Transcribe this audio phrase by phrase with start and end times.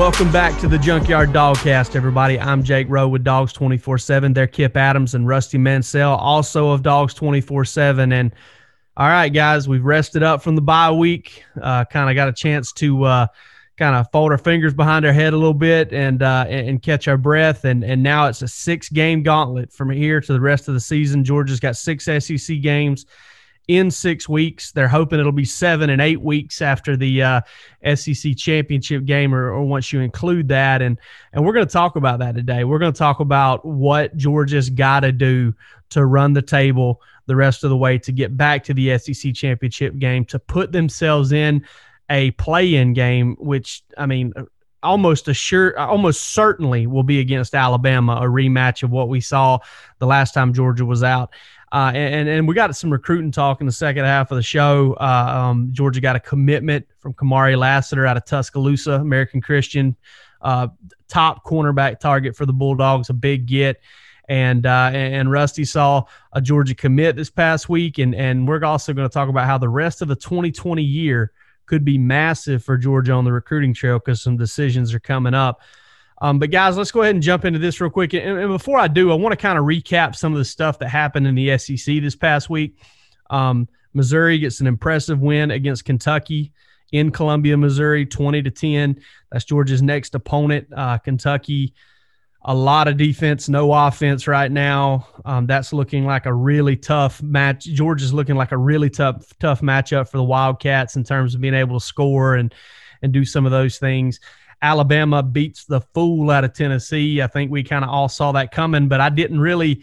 [0.00, 2.40] Welcome back to the Junkyard Dawgcast, everybody.
[2.40, 4.32] I'm Jake Rowe with Dawgs 24 7.
[4.32, 8.10] They're Kip Adams and Rusty Mansell, also of Dawgs 24 7.
[8.10, 8.34] And
[8.96, 11.44] all right, guys, we've rested up from the bye week.
[11.60, 13.26] Uh, kind of got a chance to uh,
[13.76, 17.06] kind of fold our fingers behind our head a little bit and uh, and catch
[17.06, 17.66] our breath.
[17.66, 20.80] And and now it's a six game gauntlet from here to the rest of the
[20.80, 21.24] season.
[21.24, 23.04] Georgia's got six SEC games
[23.70, 24.72] in six weeks.
[24.72, 27.40] They're hoping it'll be seven and eight weeks after the uh,
[27.94, 30.82] SEC championship game, or, or, once you include that.
[30.82, 30.98] And
[31.32, 32.64] and we're going to talk about that today.
[32.64, 35.54] We're going to talk about what Georgia's got to do
[35.90, 39.34] to run the table the rest of the way to get back to the SEC
[39.34, 41.64] championship game to put themselves in
[42.08, 44.32] a play-in game, which I mean.
[44.82, 49.58] Almost assured, almost certainly will be against Alabama, a rematch of what we saw
[49.98, 51.30] the last time Georgia was out.
[51.72, 54.94] Uh, and, and we got some recruiting talk in the second half of the show.
[54.94, 59.96] Uh, um, Georgia got a commitment from Kamari Lassiter out of Tuscaloosa, American Christian,
[60.40, 60.68] uh,
[61.06, 63.80] top cornerback target for the Bulldogs, a big get.
[64.28, 67.98] And, uh, and Rusty saw a Georgia commit this past week.
[67.98, 71.32] And, and we're also going to talk about how the rest of the 2020 year
[71.70, 75.60] could be massive for Georgia on the recruiting trail because some decisions are coming up.
[76.20, 78.12] Um, but guys, let's go ahead and jump into this real quick.
[78.12, 80.80] And, and before I do, I want to kind of recap some of the stuff
[80.80, 82.82] that happened in the SEC this past week.
[83.30, 86.52] Um, Missouri gets an impressive win against Kentucky
[86.90, 89.00] in Columbia, Missouri, 20 to 10.
[89.30, 90.66] That's Georgia's next opponent.
[90.76, 91.72] Uh, Kentucky,
[92.42, 95.06] a lot of defense, no offense right now.
[95.24, 97.64] Um, that's looking like a really tough match.
[97.64, 101.54] Georgia's looking like a really tough, tough matchup for the Wildcats in terms of being
[101.54, 102.54] able to score and
[103.02, 104.20] and do some of those things.
[104.62, 107.22] Alabama beats the fool out of Tennessee.
[107.22, 109.82] I think we kind of all saw that coming, but I didn't really.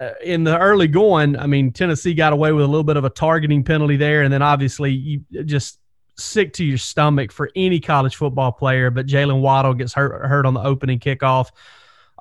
[0.00, 3.04] Uh, in the early going, I mean, Tennessee got away with a little bit of
[3.04, 5.78] a targeting penalty there, and then obviously you just
[6.16, 8.90] sick to your stomach for any college football player.
[8.90, 11.50] But Jaylen Waddle gets hurt hurt on the opening kickoff.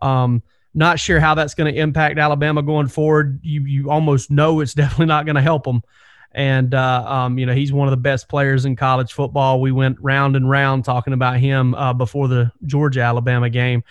[0.01, 0.43] Um,
[0.73, 3.39] not sure how that's going to impact Alabama going forward.
[3.43, 5.83] You you almost know it's definitely not going to help them
[6.33, 9.61] and uh, um, you know he's one of the best players in college football.
[9.61, 13.83] We went round and round talking about him uh, before the Georgia Alabama game,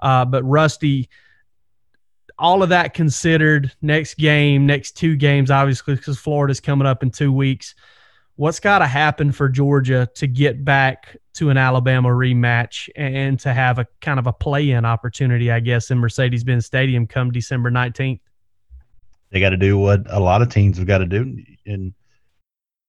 [0.00, 1.08] uh, but Rusty.
[2.36, 7.12] All of that considered, next game, next two games, obviously, because Florida's coming up in
[7.12, 7.76] two weeks.
[8.34, 13.52] What's got to happen for Georgia to get back to an Alabama rematch and to
[13.52, 18.20] have a kind of a play-in opportunity, I guess, in Mercedes-Benz Stadium come December nineteenth?
[19.30, 21.92] They got to do what a lot of teams have got to do and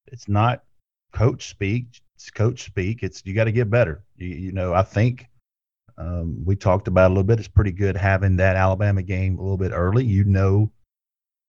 [0.08, 0.64] it's not
[1.12, 2.02] coach speak.
[2.16, 3.04] It's coach speak.
[3.04, 4.04] It's you got to get better.
[4.18, 5.28] You, you, know, I think
[5.98, 7.40] um, we talked about a little bit.
[7.40, 10.06] It's pretty good having that Alabama game a little bit early.
[10.06, 10.72] You know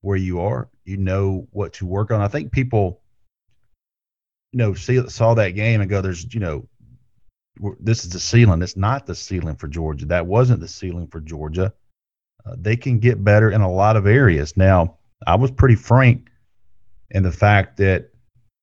[0.01, 0.69] where you are.
[0.85, 2.21] You know what to work on.
[2.21, 3.01] I think people,
[4.53, 6.69] you know, see saw that game and go, "There's, you know,
[7.81, 8.63] this is the ceiling.
[8.63, 10.07] It's not the ceiling for Georgia.
[10.07, 11.73] That wasn't the ceiling for Georgia.
[12.45, 14.57] Uh, they can get better in a lot of areas.
[14.57, 14.97] Now,
[15.27, 16.31] I was pretty frank
[17.11, 18.11] in the fact that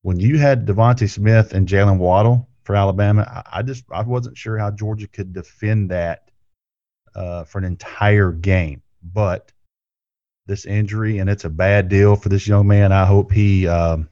[0.02, 4.38] when you had DeVonta Smith and Jaylen Waddle for Alabama, I, I, just I wasn't
[4.38, 6.30] sure how Georgia could defend that
[7.16, 8.82] uh, for an entire game.
[9.02, 9.52] But
[10.46, 12.92] this injury, and it's a bad deal for this young man.
[12.92, 14.10] I hope he um,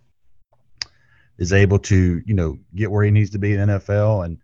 [1.38, 4.26] is able to, you know, get where he needs to be in NFL.
[4.26, 4.38] And,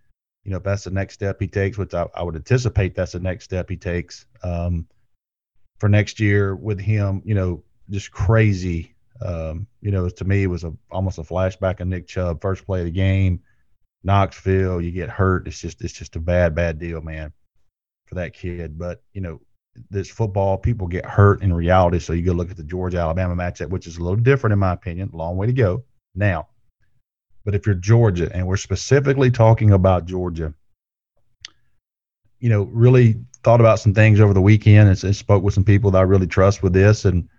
[0.47, 3.11] you know, if that's the next step he takes, which I, I would anticipate that's
[3.11, 4.87] the next step he takes um,
[5.77, 10.47] for next year with him, you know, just crazy um, you know, to me, it
[10.47, 13.41] was a almost a flashback of Nick Chubb, first play of the game,
[14.03, 14.81] Knoxville.
[14.81, 15.47] You get hurt.
[15.47, 17.33] It's just it's just a bad bad deal, man,
[18.05, 18.77] for that kid.
[18.77, 19.41] But you know,
[19.89, 21.99] this football, people get hurt in reality.
[21.99, 24.59] So you go look at the Georgia Alabama matchup, which is a little different in
[24.59, 25.09] my opinion.
[25.13, 25.83] Long way to go
[26.15, 26.47] now.
[27.47, 30.53] But if you're Georgia, and we're specifically talking about Georgia,
[32.41, 35.63] you know, really thought about some things over the weekend and, and spoke with some
[35.63, 37.29] people that I really trust with this, and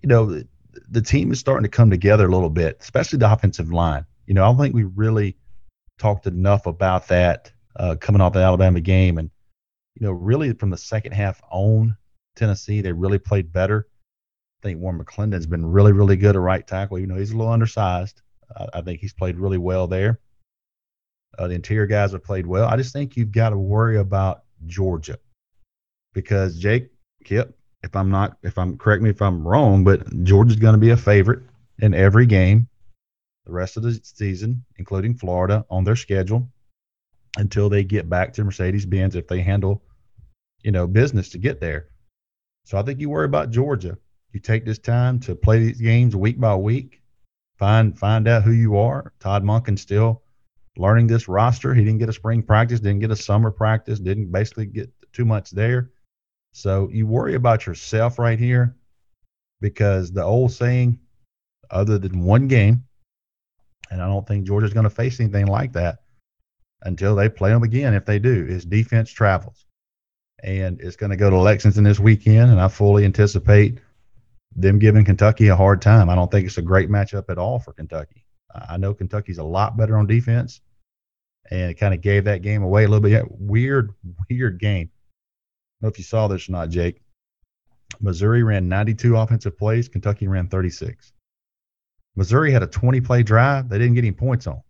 [0.00, 0.44] you know
[0.88, 4.06] the team is starting to come together a little bit, especially the offensive line.
[4.28, 5.36] You know, I don't think we really
[5.98, 9.18] talked enough about that uh, coming off the Alabama game.
[9.18, 9.28] And,
[9.96, 11.96] you know, really from the second half on,
[12.36, 13.88] Tennessee, they really played better.
[14.62, 17.36] I think Warren McClendon's been really, really good at right tackle, even though he's a
[17.36, 18.22] little undersized.
[18.72, 20.20] I think he's played really well there.
[21.38, 22.66] Uh, the interior guys have played well.
[22.66, 25.18] I just think you've got to worry about Georgia
[26.14, 26.90] because Jake
[27.24, 30.80] Kip, if I'm not, if I'm correct me if I'm wrong, but Georgia's going to
[30.80, 31.42] be a favorite
[31.78, 32.68] in every game
[33.48, 36.48] the rest of the season, including Florida, on their schedule
[37.38, 39.82] until they get back to Mercedes Benz if they handle,
[40.62, 41.88] you know, business to get there.
[42.64, 43.96] So I think you worry about Georgia.
[44.32, 47.00] You take this time to play these games week by week,
[47.58, 49.12] find find out who you are.
[49.20, 50.22] Todd Monken still
[50.76, 51.74] learning this roster.
[51.74, 55.24] He didn't get a spring practice, didn't get a summer practice, didn't basically get too
[55.24, 55.90] much there.
[56.52, 58.76] So you worry about yourself right here
[59.60, 60.98] because the old saying,
[61.70, 62.84] other than one game,
[63.90, 65.98] and I don't think Georgia's going to face anything like that
[66.82, 67.94] until they play them again.
[67.94, 69.66] If they do, is defense travels.
[70.42, 73.80] And it's going to go to Lexington this weekend, and I fully anticipate
[74.54, 76.08] them giving Kentucky a hard time.
[76.08, 78.24] I don't think it's a great matchup at all for Kentucky.
[78.54, 80.60] I know Kentucky's a lot better on defense,
[81.50, 83.12] and it kind of gave that game away a little bit.
[83.12, 83.92] Yeah, Weird,
[84.30, 84.90] weird game.
[84.90, 87.02] I don't know if you saw this or not, Jake.
[88.00, 89.88] Missouri ran 92 offensive plays.
[89.88, 91.12] Kentucky ran 36.
[92.16, 93.68] Missouri had a 20 play drive.
[93.68, 94.60] They didn't get any points on.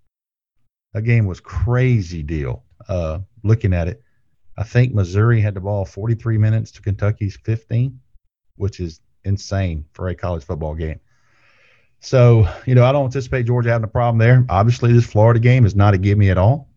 [0.92, 2.64] That game was crazy deal.
[2.88, 4.02] Uh, looking at it,
[4.56, 7.98] I think Missouri had the ball 43 minutes to Kentucky's 15,
[8.56, 10.98] which is insane for a college football game.
[12.00, 14.44] So, you know, I don't anticipate Georgia having a problem there.
[14.48, 16.68] Obviously, this Florida game is not a give me at all.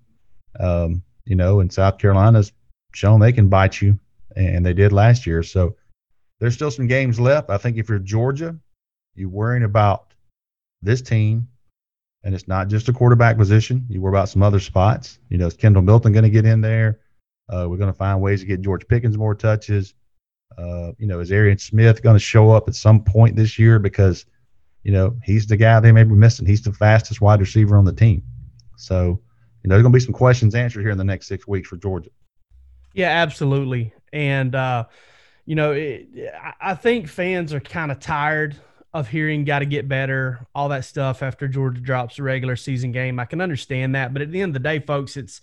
[0.59, 2.51] Um, you know, and South Carolina's
[2.93, 3.99] shown they can bite you,
[4.35, 5.43] and they did last year.
[5.43, 5.75] So
[6.39, 7.49] there's still some games left.
[7.49, 8.57] I think if you're Georgia,
[9.15, 10.13] you're worrying about
[10.81, 11.47] this team,
[12.23, 13.85] and it's not just a quarterback position.
[13.89, 15.19] You worry about some other spots.
[15.29, 16.99] You know, is Kendall Milton going to get in there?
[17.47, 19.93] Uh, we're going to find ways to get George Pickens more touches.
[20.57, 23.79] Uh, you know, is Arian Smith going to show up at some point this year
[23.79, 24.25] because,
[24.83, 26.45] you know, he's the guy they may be missing.
[26.45, 28.23] He's the fastest wide receiver on the team.
[28.77, 29.21] So,
[29.63, 31.69] you know, there's going to be some questions answered here in the next six weeks
[31.69, 32.09] for Georgia.
[32.93, 33.93] Yeah, absolutely.
[34.11, 34.85] And, uh,
[35.45, 36.07] you know, it,
[36.59, 38.55] I think fans are kind of tired
[38.93, 42.91] of hearing got to get better, all that stuff after Georgia drops a regular season
[42.91, 43.19] game.
[43.19, 44.11] I can understand that.
[44.11, 45.41] But at the end of the day, folks, it's,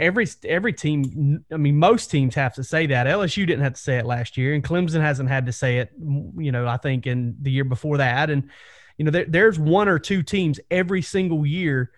[0.00, 3.06] every every team i mean most teams have to say that.
[3.06, 5.92] Lsu didn't have to say it last year and clemson hasn't had to say it
[6.36, 8.30] you know i think in the year before that.
[8.30, 8.50] And
[8.98, 11.92] you know there, there's one or two teams every single year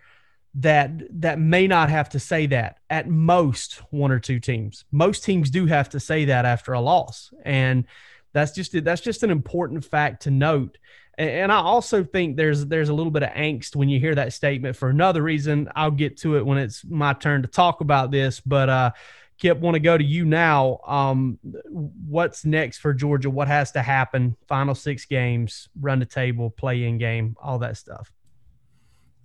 [0.55, 2.79] that that may not have to say that.
[2.91, 4.85] At most one or two teams.
[4.93, 7.33] Most teams do have to say that after a loss.
[7.45, 7.87] And
[8.33, 10.79] that's just that's just an important fact to note
[11.19, 14.33] and I also think there's there's a little bit of angst when you hear that
[14.33, 15.69] statement for another reason.
[15.77, 18.41] I'll get to it when it's my turn to talk about this.
[18.41, 18.91] But uh,
[19.39, 20.79] Kip, want to go to you now.
[20.87, 23.29] Um, what's next for Georgia?
[23.29, 24.37] What has to happen?
[24.49, 28.11] Final six games, run the table, play in game, all that stuff.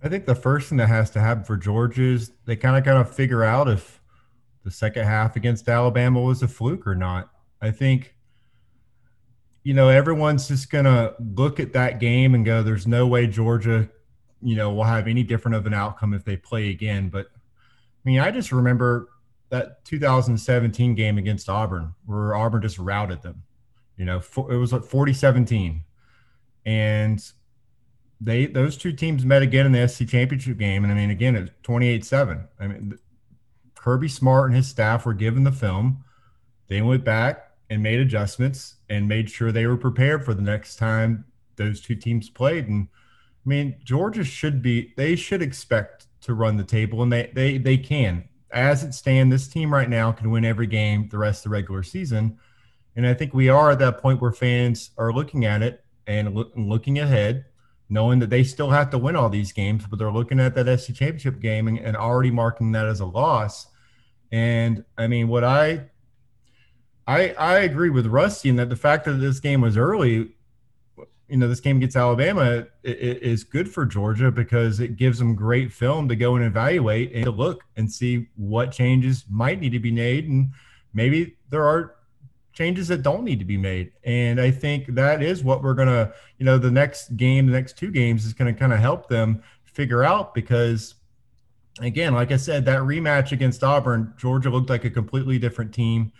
[0.02, 2.84] I think the first thing that has to happen for Georgia is they kind of
[2.84, 4.00] kind of figure out if
[4.62, 7.30] the second half against Alabama was a fluke or not.
[7.60, 8.14] I think
[9.62, 13.26] you know, everyone's just going to look at that game and go, there's no way
[13.26, 13.88] Georgia,
[14.42, 17.08] you know, will have any different of an outcome if they play again.
[17.08, 19.08] But I mean, I just remember
[19.50, 23.42] that 2017 game against Auburn where Auburn just routed them.
[23.96, 25.84] You know, it was like 40 17.
[26.64, 27.22] And
[28.20, 30.84] they those two teams met again in the SC championship game.
[30.84, 32.48] And I mean, again, it's 28 7.
[32.60, 32.98] I mean,
[33.74, 36.04] Kirby Smart and his staff were given the film.
[36.68, 40.76] They went back and made adjustments and made sure they were prepared for the next
[40.76, 41.24] time
[41.56, 42.68] those two teams played.
[42.68, 42.88] And
[43.44, 47.58] I mean, Georgia should be they should expect to run the table, and they they
[47.58, 48.24] they can.
[48.50, 51.56] As it stands, this team right now can win every game the rest of the
[51.56, 52.38] regular season.
[52.96, 56.34] And I think we are at that point where fans are looking at it and
[56.34, 57.44] look, looking ahead,
[57.88, 60.80] knowing that they still have to win all these games, but they're looking at that
[60.80, 63.66] SC championship game and, and already marking that as a loss.
[64.32, 65.90] And I mean, what I
[67.08, 70.28] I I agree with Rusty in that the fact that this game was early,
[71.28, 75.72] you know, this game gets Alabama is good for Georgia because it gives them great
[75.72, 79.78] film to go and evaluate and to look and see what changes might need to
[79.78, 80.50] be made and
[80.92, 81.94] maybe there are
[82.52, 83.92] changes that don't need to be made.
[84.04, 87.78] And I think that is what we're gonna, you know, the next game, the next
[87.78, 90.96] two games is gonna kind of help them figure out because
[91.80, 96.12] again, like I said, that rematch against Auburn, Georgia looked like a completely different team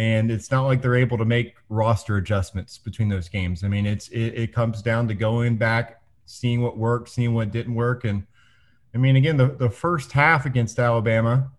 [0.00, 3.62] and it's not like they're able to make roster adjustments between those games.
[3.62, 7.50] I mean, it's it, it, comes down to going back, seeing what worked, seeing what
[7.50, 8.26] didn't work, and
[8.94, 11.52] I mean, again, the the first half against Alabama,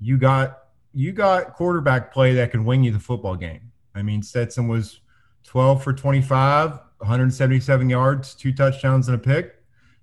[0.00, 0.58] you got
[0.94, 3.72] you got quarterback play that can win you the football game.
[3.94, 5.00] I mean, Stetson was
[5.44, 9.56] 12 for 25, 177 yards, two touchdowns and a pick.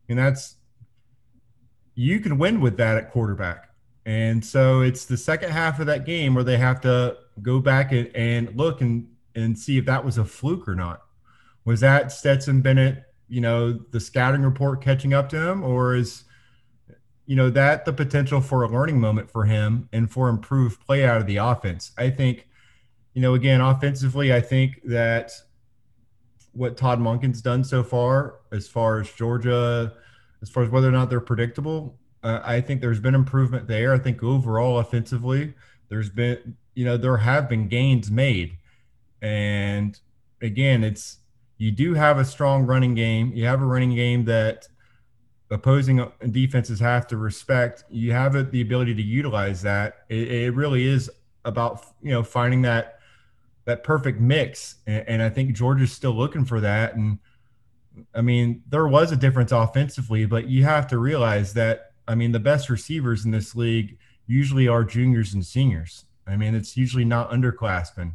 [0.09, 0.57] And that's
[1.95, 3.70] you can win with that at quarterback.
[4.05, 7.91] And so it's the second half of that game where they have to go back
[7.91, 11.01] and, and look and, and see if that was a fluke or not.
[11.65, 16.23] Was that Stetson Bennett, you know, the scouting report catching up to him, or is
[17.27, 21.05] you know that the potential for a learning moment for him and for improved play
[21.05, 21.91] out of the offense?
[21.97, 22.47] I think,
[23.13, 25.31] you know, again, offensively, I think that
[26.53, 29.93] what Todd Monken's done so far, as far as Georgia,
[30.41, 33.93] as far as whether or not they're predictable, uh, I think there's been improvement there.
[33.93, 35.53] I think overall offensively,
[35.89, 38.57] there's been, you know, there have been gains made.
[39.21, 39.99] And
[40.41, 41.17] again, it's,
[41.57, 43.31] you do have a strong running game.
[43.33, 44.67] You have a running game that
[45.49, 47.83] opposing defenses have to respect.
[47.89, 50.05] You have the ability to utilize that.
[50.09, 51.11] It, it really is
[51.43, 52.99] about, you know, finding that
[53.65, 54.77] that perfect mix.
[54.87, 56.95] And, and I think Georgia's still looking for that.
[56.95, 57.19] And
[58.15, 62.31] I mean, there was a difference offensively, but you have to realize that, I mean,
[62.31, 66.05] the best receivers in this league usually are juniors and seniors.
[66.27, 68.13] I mean, it's usually not underclassmen.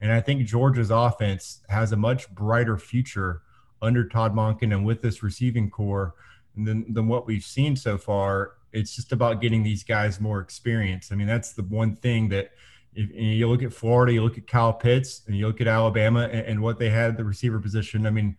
[0.00, 3.42] And I think Georgia's offense has a much brighter future
[3.80, 6.14] under Todd Monken and with this receiving core
[6.56, 8.52] than, than what we've seen so far.
[8.72, 11.12] It's just about getting these guys more experience.
[11.12, 12.50] I mean, that's the one thing that–
[12.94, 16.28] if, you look at Florida, you look at Kyle Pitts, and you look at Alabama
[16.30, 18.06] and, and, what they had at the receiver position.
[18.06, 18.36] I mean,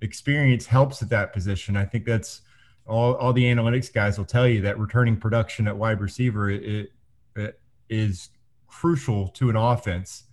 [0.00, 1.76] experience helps at that position.
[1.76, 2.42] I think that's
[2.88, 6.92] all, all the analytics guys will tell you that returning production at wide receiver it,
[7.36, 8.30] it is
[8.66, 10.24] crucial to an offense.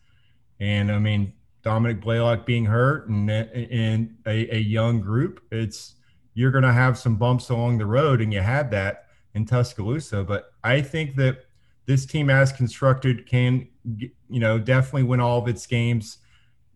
[0.60, 1.34] And I mean,
[1.64, 5.96] Dominick Blaylock being hurt and in a, a young group, it's
[6.34, 10.24] you're going to have some bumps along the road, and you had that in Tuscaloosa.
[10.24, 11.46] But I think that
[11.86, 16.18] this team as constructed can you know definitely win all of its games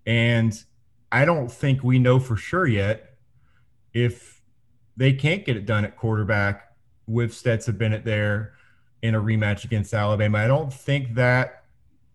[0.06, 0.64] and
[1.12, 3.18] i don't think we know for sure yet
[3.94, 4.39] if
[5.00, 6.74] they can't get it done at quarterback
[7.08, 8.54] with Stetson Bennett there
[9.02, 10.40] in a rematch against Alabama.
[10.40, 11.64] I don't think that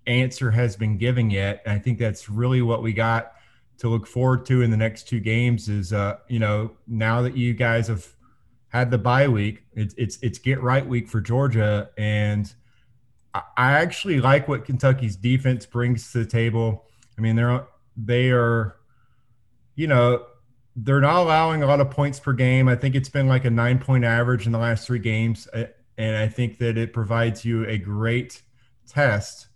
[0.06, 1.62] answer has been given yet.
[1.66, 3.32] I think that's really what we got
[3.78, 7.34] to look forward to in the next two games is uh, you know, now that
[7.34, 8.06] you guys have
[8.68, 12.52] had the bye week, it's it's it's get right week for Georgia and
[13.34, 16.84] I actually like what Kentucky's defense brings to the table.
[17.16, 18.76] I mean, they're they are,
[19.74, 20.26] you know,
[20.76, 22.68] they're not allowing a lot of points per game.
[22.68, 25.48] I think it's been like a nine point average in the last three games,
[25.96, 28.42] and I think that it provides you a great
[28.86, 29.48] test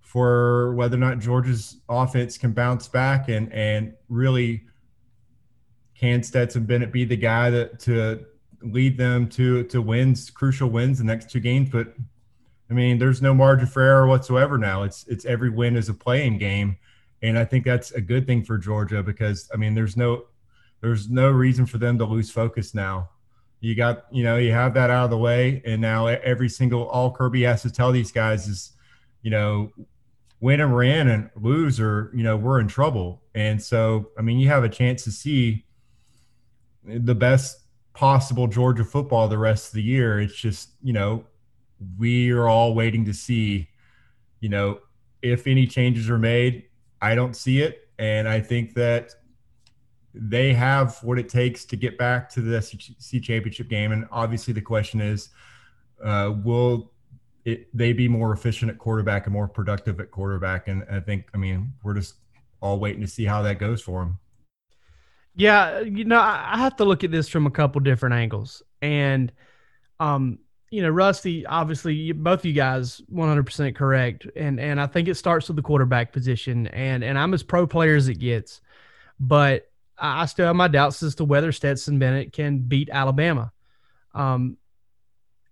[0.00, 4.64] for whether or not Georgia's offense can bounce back and and really
[5.94, 8.26] can Stetson Bennett be the guy that to
[8.62, 11.94] lead them to to wins, crucial wins the next two games, but
[12.70, 14.84] I mean, there's no margin for error whatsoever now.
[14.84, 16.76] It's it's every win is a playing game,
[17.20, 20.26] and I think that's a good thing for Georgia because I mean, there's no
[20.80, 23.10] there's no reason for them to lose focus now.
[23.60, 26.88] You got you know you have that out of the way, and now every single
[26.88, 28.72] all Kirby has to tell these guys is,
[29.22, 29.70] you know,
[30.40, 33.22] win and win and lose or you know we're in trouble.
[33.34, 35.66] And so I mean, you have a chance to see
[36.84, 37.58] the best
[37.92, 40.20] possible Georgia football the rest of the year.
[40.20, 41.24] It's just you know
[41.98, 43.68] we are all waiting to see,
[44.40, 44.80] you know,
[45.22, 46.64] if any changes are made.
[47.02, 47.88] I don't see it.
[47.98, 49.14] And I think that
[50.14, 53.92] they have what it takes to get back to the SEC championship game.
[53.92, 55.30] And obviously, the question is,
[56.04, 56.92] uh, will
[57.44, 60.68] it, they be more efficient at quarterback and more productive at quarterback?
[60.68, 62.14] And I think, I mean, we're just
[62.60, 64.18] all waiting to see how that goes for them.
[65.36, 69.32] Yeah, you know, I have to look at this from a couple different angles, and
[70.00, 70.40] um,
[70.70, 74.26] you know, Rusty, obviously, both you guys 100% correct.
[74.36, 76.68] And and I think it starts with the quarterback position.
[76.68, 78.60] And and I'm as pro player as it gets.
[79.18, 79.69] But
[80.00, 83.52] I still have my doubts as to whether Stetson Bennett can beat Alabama.
[84.14, 84.56] Um,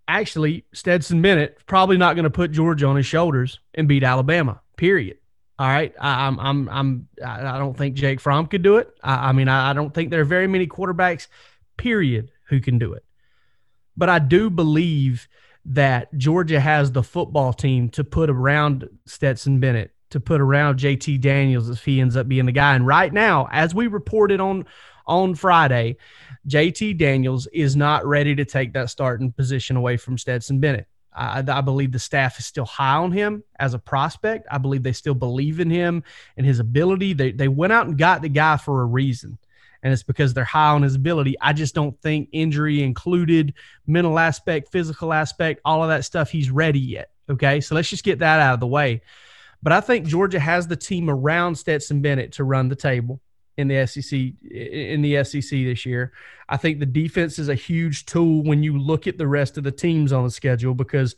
[0.07, 4.61] actually, Stetson Bennett probably not going to put Georgia on his shoulders and beat Alabama.
[4.75, 5.17] Period.
[5.59, 8.89] All right, I, I'm I'm I'm I don't think Jake Fromm could do it.
[9.03, 11.27] I, I mean, I, I don't think there are very many quarterbacks,
[11.75, 13.03] period, who can do it.
[13.97, 15.27] But I do believe
[15.65, 21.21] that Georgia has the football team to put around Stetson Bennett, to put around JT
[21.21, 22.75] Daniels if he ends up being the guy.
[22.75, 24.65] And right now, as we reported on
[25.05, 25.97] on Friday,
[26.47, 30.87] JT Daniels is not ready to take that starting position away from Stetson Bennett.
[31.11, 34.47] I, I, believe the staff is still high on him as a prospect.
[34.51, 36.03] I believe they still believe in him
[36.37, 37.13] and his ability.
[37.13, 39.39] They, they went out and got the guy for a reason
[39.83, 41.35] and it's because they're high on his ability.
[41.41, 43.53] I just don't think injury included,
[43.87, 47.11] mental aspect, physical aspect, all of that stuff, he's ready yet.
[47.29, 49.01] Okay, so let's just get that out of the way.
[49.61, 53.19] But I think Georgia has the team around Stetson Bennett to run the table
[53.57, 54.17] in the SEC
[54.51, 56.13] in the SEC this year.
[56.47, 59.65] I think the defense is a huge tool when you look at the rest of
[59.65, 61.15] the teams on the schedule because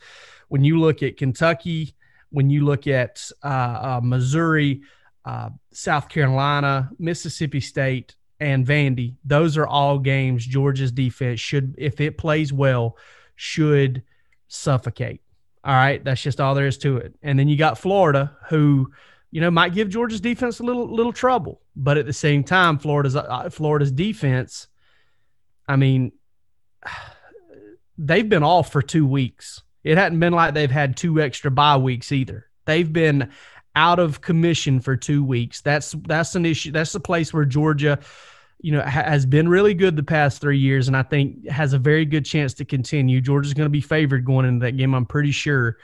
[0.47, 1.93] when you look at Kentucky,
[2.31, 4.81] when you look at uh, uh, Missouri,
[5.23, 12.01] uh, South Carolina, Mississippi State, and Vandy, those are all games Georgia's defense should, if
[12.01, 12.97] it plays well,
[13.35, 14.01] should
[14.47, 15.21] suffocate.
[15.63, 17.13] All right, that's just all there is to it.
[17.21, 18.91] And then you got Florida, who
[19.31, 21.61] you know, might give Georgia's defense a little little trouble.
[21.75, 24.67] But at the same time, Florida's uh, Florida's defense,
[25.67, 26.11] I mean,
[27.97, 29.63] they've been off for two weeks.
[29.83, 32.47] It hadn't been like they've had two extra bye weeks either.
[32.65, 33.31] They've been
[33.73, 35.61] out of commission for two weeks.
[35.61, 36.71] That's that's an issue.
[36.71, 37.99] That's the place where Georgia,
[38.61, 41.73] you know, ha- has been really good the past three years, and I think has
[41.73, 43.19] a very good chance to continue.
[43.19, 44.93] Georgia's going to be favored going into that game.
[44.93, 45.77] I'm pretty sure.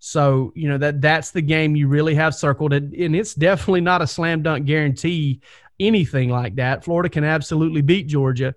[0.00, 2.72] So, you know, that that's the game you really have circled.
[2.72, 5.40] And, and it's definitely not a slam dunk guarantee,
[5.80, 6.84] anything like that.
[6.84, 8.54] Florida can absolutely beat Georgia.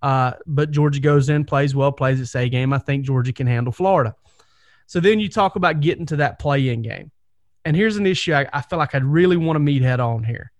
[0.00, 2.72] Uh, but Georgia goes in, plays well, plays its A game.
[2.72, 4.14] I think Georgia can handle Florida.
[4.86, 7.10] So then you talk about getting to that play in game.
[7.64, 10.24] And here's an issue I, I feel like I'd really want to meet head on
[10.24, 10.50] here.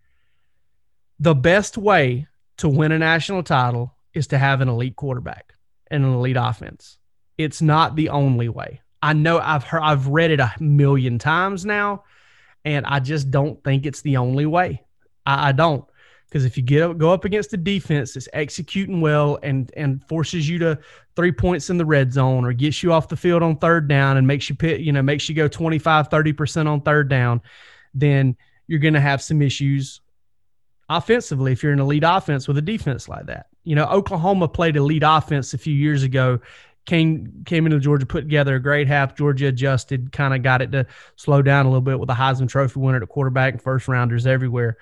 [1.19, 5.55] The best way to win a national title is to have an elite quarterback
[5.91, 6.99] and an elite offense.
[7.37, 8.81] It's not the only way.
[9.01, 12.05] I know I've heard, I've read it a million times now,
[12.65, 14.83] and I just don't think it's the only way.
[15.25, 15.85] I, I don't
[16.29, 20.05] because if you get up, go up against a defense that's executing well and and
[20.09, 20.79] forces you to
[21.17, 24.17] three points in the red zone or gets you off the field on third down
[24.17, 27.41] and makes you pit, you know makes you go 25 30% on third down
[27.95, 28.37] then
[28.67, 30.01] you're going to have some issues
[30.89, 34.77] offensively if you're an elite offense with a defense like that you know oklahoma played
[34.77, 36.41] elite offense a few years ago
[36.89, 39.15] came came into Georgia, put together a great half.
[39.15, 42.49] Georgia adjusted, kind of got it to slow down a little bit with the Heisman
[42.49, 44.79] Trophy winner at quarterback and first rounders everywhere.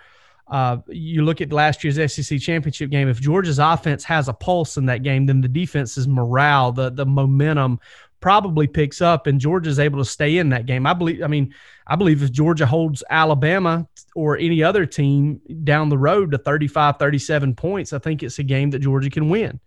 [0.47, 3.09] Uh, you look at last year's SEC championship game.
[3.09, 7.05] If Georgia's offense has a pulse in that game, then the defense's morale, the the
[7.05, 7.81] momentum,
[8.21, 10.87] probably picks up, and Georgia's able to stay in that game.
[10.87, 11.23] I believe.
[11.23, 11.55] I mean,
[11.87, 16.97] I believe if Georgia holds Alabama or any other team down the road to 35,
[16.99, 19.61] 37 points, I think it's a game that Georgia can win.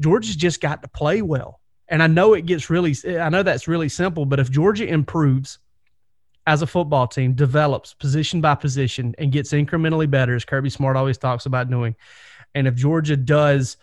[0.00, 1.60] Georgia's just got to play well.
[1.88, 5.58] And I know it gets really, I know that's really simple, but if Georgia improves
[6.46, 10.96] as a football team, develops position by position, and gets incrementally better, as Kirby Smart
[10.96, 11.96] always talks about doing,
[12.54, 13.76] and if Georgia does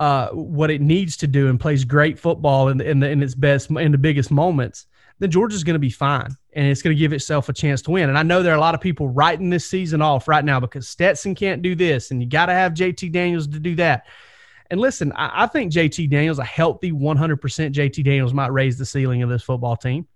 [0.00, 3.22] uh, what it needs to do and plays great football in, the, in, the, in
[3.22, 4.86] its best, in the biggest moments,
[5.18, 7.90] then Georgia's going to be fine and it's going to give itself a chance to
[7.90, 8.08] win.
[8.08, 10.60] And I know there are a lot of people writing this season off right now
[10.60, 14.06] because Stetson can't do this and you got to have JT Daniels to do that.
[14.70, 18.86] And listen, I, I think JT Daniels, a healthy 100% JT Daniels, might raise the
[18.86, 20.06] ceiling of this football team.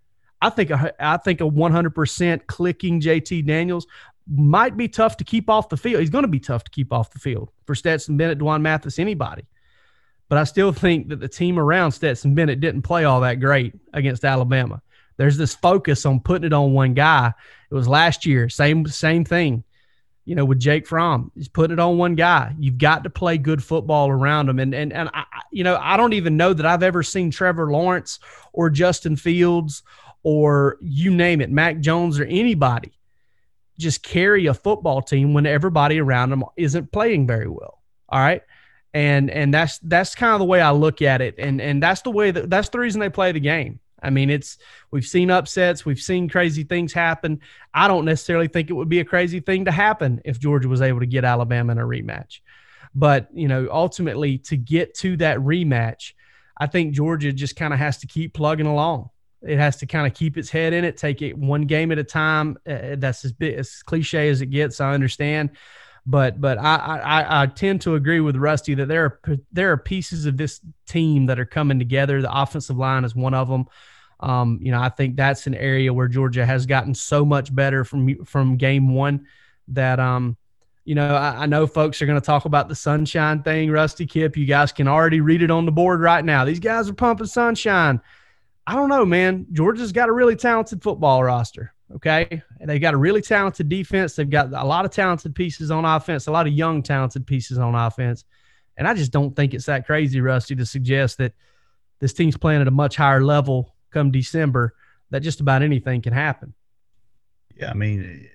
[0.43, 3.87] I think a, I think a 100% clicking JT Daniels
[4.27, 6.01] might be tough to keep off the field.
[6.01, 8.99] He's going to be tough to keep off the field for Stetson Bennett, D'Wan Mathis,
[8.99, 9.47] anybody.
[10.31, 13.75] But I still think that the team around Stetson Bennett didn't play all that great
[13.93, 14.81] against Alabama.
[15.19, 17.35] There's this focus on putting it on one guy.
[17.71, 19.65] It was last year, same same thing
[20.31, 21.33] you know, with Jake Fromm.
[21.35, 22.55] He's putting it on one guy.
[22.59, 24.61] You've got to play good football around him.
[24.61, 27.73] And and and I, you know, I don't even know that I've ever seen Trevor
[27.73, 28.21] Lawrence
[28.53, 29.83] or Justin Fields
[30.23, 32.93] or you name it, Mac Jones or anybody
[33.79, 37.83] just carry a football team when everybody around them isn't playing very well.
[38.09, 38.43] All right.
[38.93, 41.37] And and that's that's kind of the way I look at it.
[41.39, 43.81] And and that's the way that that's the reason they play the game.
[44.03, 44.59] I mean, it's
[44.91, 47.41] we've seen upsets, we've seen crazy things happen.
[47.75, 50.83] I don't necessarily think it would be a crazy thing to happen if Georgia was
[50.83, 52.41] able to get Alabama in a rematch.
[52.95, 56.15] But, you know, ultimately to get to that rematch,
[56.57, 59.11] I think Georgia just kind of has to keep plugging along.
[59.43, 61.99] It has to kind of keep its head in it, take it one game at
[61.99, 62.59] a time.
[62.67, 64.81] Uh, that's as big, as cliche as it gets.
[64.81, 65.51] I understand,
[66.07, 69.77] but but I, I I tend to agree with Rusty that there are there are
[69.77, 72.23] pieces of this team that are coming together.
[72.23, 73.67] The offensive line is one of them.
[74.21, 77.85] Um, you know, I think that's an area where Georgia has gotten so much better
[77.85, 79.27] from from game one
[79.69, 80.37] that um,
[80.85, 84.07] you know, I, I know folks are going to talk about the sunshine thing, Rusty
[84.07, 84.37] Kip.
[84.37, 86.45] You guys can already read it on the board right now.
[86.45, 88.01] These guys are pumping sunshine.
[88.67, 89.47] I don't know, man.
[89.53, 91.73] Georgia's got a really talented football roster.
[91.95, 92.43] Okay.
[92.61, 94.15] And they got a really talented defense.
[94.15, 97.59] They've got a lot of talented pieces on offense, a lot of young talented pieces
[97.59, 98.25] on offense.
[98.77, 101.35] And I just don't think it's that crazy, Rusty, to suggest that
[101.99, 104.75] this team's playing at a much higher level come December,
[105.11, 106.55] that just about anything can happen.
[107.57, 108.31] Yeah, I mean,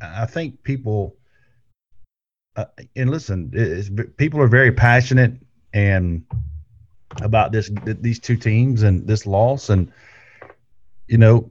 [0.00, 1.16] I think people,
[2.56, 3.50] uh, and listen,
[4.16, 5.34] people are very passionate
[5.74, 6.24] and
[7.22, 9.92] about this these two teams and this loss, and
[11.08, 11.50] you know,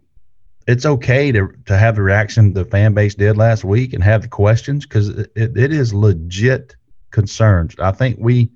[0.70, 4.22] it's okay to to have the reaction the fan base did last week and have
[4.22, 6.76] the questions because it, it is legit
[7.10, 7.76] concerns.
[7.80, 8.52] I think we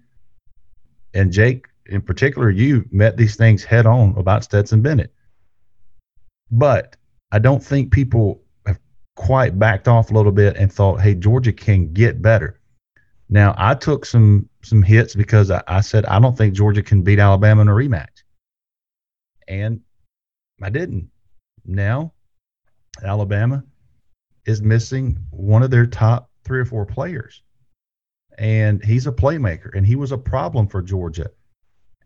[1.15, 5.11] and Jake in particular, you met these things head on about Stetson Bennett.
[6.51, 6.95] But
[7.31, 8.79] I don't think people have
[9.15, 12.59] quite backed off a little bit and thought, hey, Georgia can get better.
[13.27, 17.01] Now I took some some hits because I, I said I don't think Georgia can
[17.01, 18.21] beat Alabama in a rematch.
[19.47, 19.81] And
[20.61, 21.09] I didn't.
[21.65, 22.13] Now
[23.03, 23.63] Alabama
[24.45, 27.41] is missing one of their top three or four players.
[28.37, 31.29] And he's a playmaker and he was a problem for Georgia.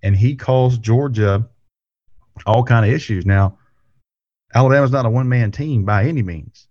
[0.03, 1.47] And he caused Georgia
[2.45, 3.25] all kind of issues.
[3.25, 3.57] Now,
[4.53, 6.67] Alabama's not a one man team by any means.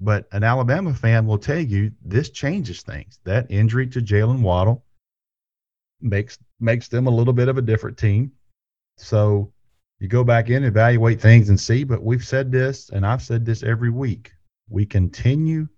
[0.00, 3.20] But an Alabama fan will tell you this changes things.
[3.24, 4.84] That injury to Jaylen Waddle
[6.00, 8.32] makes makes them a little bit of a different team.
[8.96, 9.52] So
[10.00, 11.84] you go back in, evaluate things, and see.
[11.84, 14.32] But we've said this, and I've said this every week.
[14.68, 15.68] We continue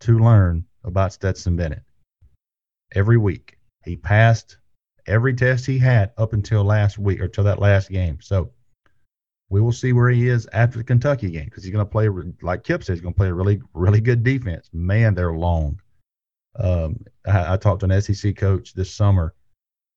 [0.00, 1.82] to learn about Stetson Bennett
[2.94, 3.58] every week.
[3.84, 4.58] He passed
[5.06, 8.18] every test he had up until last week or till that last game.
[8.20, 8.50] So
[9.50, 12.08] we will see where he is after the Kentucky game because he's going to play,
[12.42, 14.68] like Kip says, he's going to play a really, really good defense.
[14.72, 15.80] Man, they're long.
[16.56, 19.34] Um, I, I, talked to an SEC coach this summer,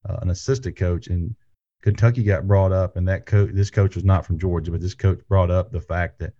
[0.07, 1.35] uh, an assistant coach, and
[1.83, 4.93] Kentucky got brought up, and that coach, this coach was not from Georgia, but this
[4.93, 6.33] coach brought up the fact that,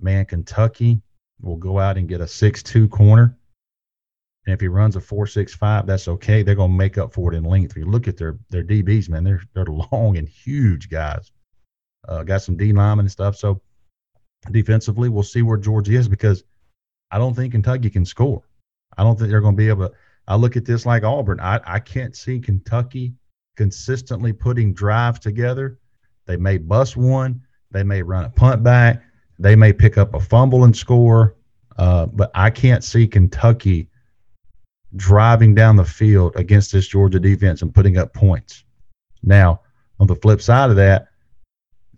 [0.00, 1.02] man, Kentucky
[1.42, 3.36] will go out and get a six-two corner,
[4.46, 6.42] and if he runs a four-six-five, that's okay.
[6.42, 7.72] They're going to make up for it in length.
[7.72, 11.30] If you look at their their DBs, man, they're they're long and huge guys.
[12.08, 13.36] Uh, got some D linemen and stuff.
[13.36, 13.60] So
[14.50, 16.42] defensively, we'll see where Georgia is because
[17.10, 18.42] I don't think Kentucky can score.
[18.96, 19.94] I don't think they're going to be able to.
[20.26, 21.38] I look at this like Auburn.
[21.38, 23.12] I, I can't see Kentucky
[23.60, 25.78] consistently putting drives together.
[26.24, 27.42] They may bust one.
[27.70, 29.02] They may run a punt back.
[29.38, 31.36] They may pick up a fumble and score.
[31.76, 33.90] Uh, but I can't see Kentucky
[34.96, 38.64] driving down the field against this Georgia defense and putting up points.
[39.22, 39.60] Now,
[39.98, 41.08] on the flip side of that,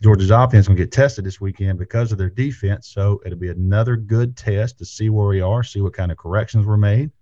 [0.03, 2.89] Georgia's offense going to get tested this weekend because of their defense.
[2.89, 6.19] So it'll be another good test to see where we are, see what kind of
[6.19, 7.13] corrections were made,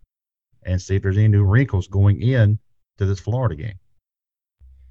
[0.63, 2.59] and see if there's any new wrinkles going in
[2.97, 3.79] to this Florida game.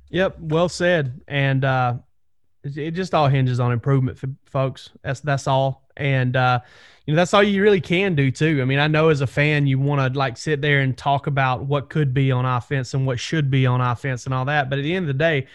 [0.09, 1.21] Yep, well said.
[1.27, 1.95] And uh,
[2.63, 4.89] it just all hinges on improvement, folks.
[5.03, 5.87] That's that's all.
[5.97, 6.61] And uh,
[7.05, 8.59] you know that's all you really can do too.
[8.61, 11.27] I mean, I know as a fan, you want to like sit there and talk
[11.27, 14.69] about what could be on offense and what should be on offense and all that.
[14.69, 15.47] But at the end of the day,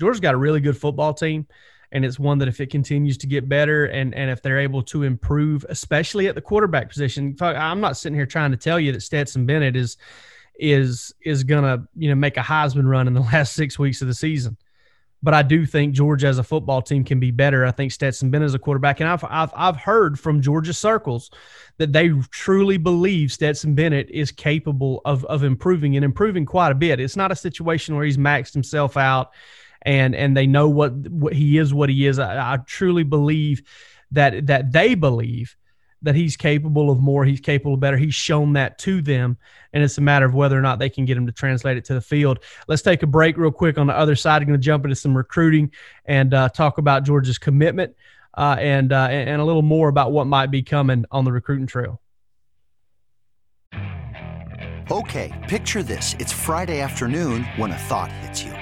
[0.00, 1.46] Georgia's got a really good football team
[1.92, 4.82] and it's one that if it continues to get better and and if they're able
[4.82, 8.92] to improve, especially at the quarterback position, I'm not sitting here trying to tell you
[8.92, 9.98] that Stetson Bennett is
[10.58, 14.08] is is gonna you know make a Heisman run in the last six weeks of
[14.08, 14.56] the season.
[15.24, 17.64] But I do think Georgia as a football team can be better.
[17.64, 21.30] I think Stetson Bennett as a quarterback, and I've, I've I've heard from Georgia circles
[21.78, 26.74] that they truly believe Stetson Bennett is capable of of improving and improving quite a
[26.74, 26.98] bit.
[26.98, 29.30] It's not a situation where he's maxed himself out
[29.82, 32.18] and and they know what, what he is, what he is.
[32.18, 33.62] I, I truly believe
[34.12, 35.56] that that they believe
[36.02, 37.96] that he's capable of more, he's capable of better.
[37.96, 39.36] He's shown that to them,
[39.72, 41.84] and it's a matter of whether or not they can get him to translate it
[41.86, 42.40] to the field.
[42.68, 43.78] Let's take a break real quick.
[43.78, 45.70] On the other side, I'm going to jump into some recruiting
[46.04, 47.94] and uh, talk about Georgia's commitment
[48.34, 51.66] uh, and uh, and a little more about what might be coming on the recruiting
[51.66, 52.00] trail.
[54.90, 58.61] Okay, picture this: it's Friday afternoon when a thought hits you.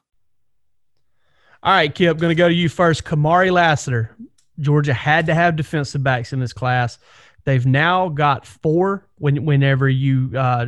[1.63, 3.03] All right, Kip, going to go to you first.
[3.03, 4.15] Kamari Lassiter.
[4.59, 6.97] Georgia had to have defensive backs in this class.
[7.43, 9.07] They've now got four.
[9.19, 10.67] When whenever you uh,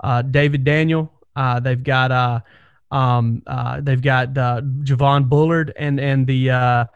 [0.00, 2.40] uh, David Daniel, uh, they've got uh,
[2.90, 6.88] um, uh, they've got uh, Javon Bullard and and the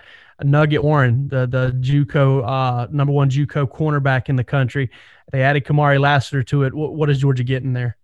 [0.43, 4.91] Nugget Warren, the the JUCO number one JUCO cornerback in the country.
[5.31, 6.75] They added Kamari Lassiter to it.
[6.75, 7.97] What, what is Georgia getting there?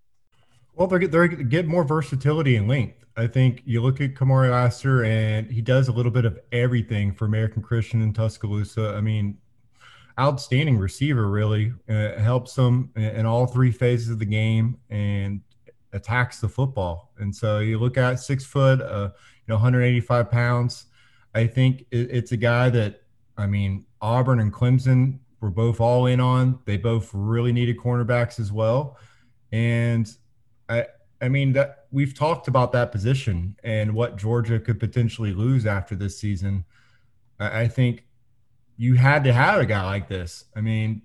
[0.75, 3.05] Well, they're they're get more versatility and length.
[3.17, 7.13] I think you look at Kamari Lassiter, and he does a little bit of everything
[7.13, 8.95] for American Christian and Tuscaloosa.
[8.97, 9.37] I mean,
[10.19, 11.73] outstanding receiver, really.
[11.89, 15.43] Uh, helps them in all three phases of the game and
[15.93, 17.13] attacks the football.
[17.19, 20.87] And so you look at six foot, uh, you know, 185 pounds.
[21.35, 23.03] I think it, it's a guy that,
[23.37, 26.61] I mean, Auburn and Clemson were both all in on.
[26.65, 28.99] They both really needed cornerbacks as well.
[29.51, 30.11] And
[30.69, 30.87] I,
[31.21, 35.95] I mean that we've talked about that position and what Georgia could potentially lose after
[35.95, 36.65] this season.
[37.39, 38.05] I, I think
[38.77, 40.45] you had to have a guy like this.
[40.57, 41.03] I mean,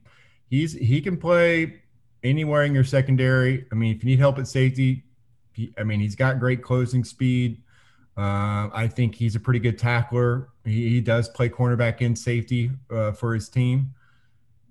[0.49, 1.81] he's he can play
[2.23, 3.65] anywhere in your secondary.
[3.71, 5.03] I mean, if you need help at safety,
[5.53, 7.61] he, I mean, he's got great closing speed.
[8.17, 10.49] Uh, I think he's a pretty good tackler.
[10.65, 13.93] He, he does play cornerback in safety uh, for his team,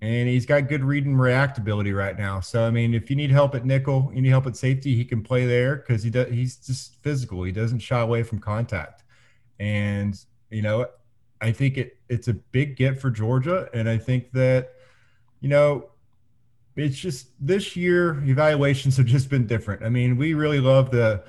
[0.02, 2.40] and he's got good read and react ability right now.
[2.40, 5.04] So, I mean, if you need help at nickel, you need help at safety, he
[5.04, 6.30] can play there because he does.
[6.30, 7.42] He's just physical.
[7.42, 9.04] He doesn't shy away from contact,
[9.58, 10.18] and
[10.50, 10.86] you know,
[11.40, 14.74] I think it it's a big get for Georgia, and I think that
[15.40, 15.90] you know
[16.76, 19.82] it's just this year evaluations have just been different.
[19.82, 21.24] I mean, we really love the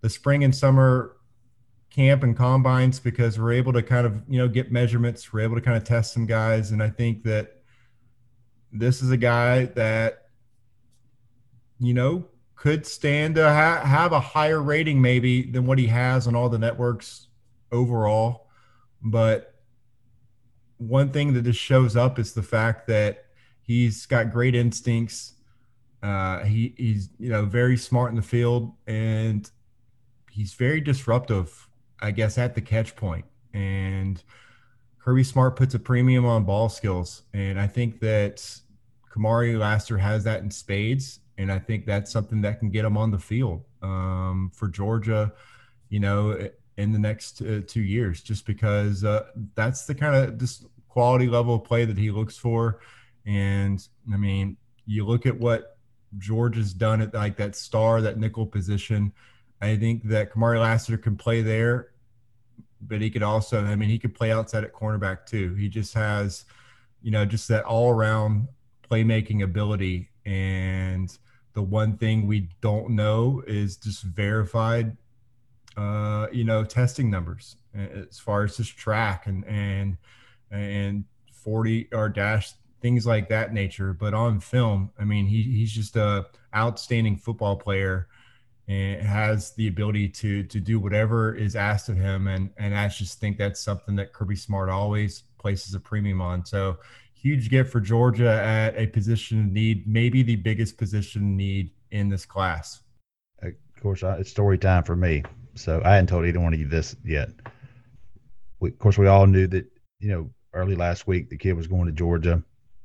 [0.00, 1.16] the spring and summer
[1.90, 5.32] camp and combines because we're able to kind of you know get measurements.
[5.32, 7.61] We're able to kind of test some guys, and I think that
[8.72, 10.28] this is a guy that
[11.78, 16.26] you know could stand to ha- have a higher rating maybe than what he has
[16.26, 17.26] on all the networks
[17.70, 18.48] overall.
[19.02, 19.54] But
[20.78, 23.26] one thing that just shows up is the fact that
[23.62, 25.34] He's got great instincts.
[26.02, 29.48] Uh, he, he's you know very smart in the field, and
[30.30, 31.68] he's very disruptive.
[32.00, 34.22] I guess at the catch point, and
[34.98, 38.44] Kirby Smart puts a premium on ball skills, and I think that
[39.12, 42.96] Kamari Lassiter has that in spades, and I think that's something that can get him
[42.96, 45.32] on the field um, for Georgia.
[45.88, 46.48] You know,
[46.78, 51.28] in the next uh, two years, just because uh, that's the kind of this quality
[51.28, 52.80] level of play that he looks for.
[53.26, 55.76] And I mean, you look at what
[56.18, 59.12] George has done at like that star, that nickel position.
[59.60, 61.90] I think that Kamari Lassiter can play there,
[62.80, 65.54] but he could also, I mean, he could play outside at cornerback too.
[65.54, 66.44] He just has,
[67.00, 68.48] you know, just that all around
[68.92, 70.10] playmaking ability.
[70.26, 71.16] And
[71.54, 74.96] the one thing we don't know is just verified,
[75.76, 79.96] uh, you know, testing numbers as far as just track and, and,
[80.50, 83.92] and 40 or dash things like that nature.
[83.92, 88.08] But on film, I mean, he, he's just a outstanding football player
[88.68, 92.26] and has the ability to to do whatever is asked of him.
[92.26, 96.44] And and I just think that's something that Kirby Smart always places a premium on.
[96.44, 96.78] So
[97.22, 102.26] huge gift for Georgia at a position need, maybe the biggest position need in this
[102.26, 102.82] class.
[103.42, 105.24] Of course, it's story time for me.
[105.54, 107.30] So I hadn't told either one of you this yet.
[108.60, 109.66] We, of course, we all knew that
[109.98, 112.42] you know early last week the kid was going to Georgia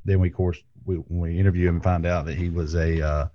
[0.07, 2.75] then we of course we when we interview him and find out that he was
[2.75, 3.27] a uh,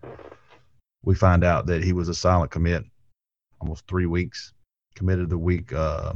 [1.04, 2.84] we find out that he was a silent commit
[3.60, 4.54] almost three weeks
[4.94, 6.12] committed the week uh,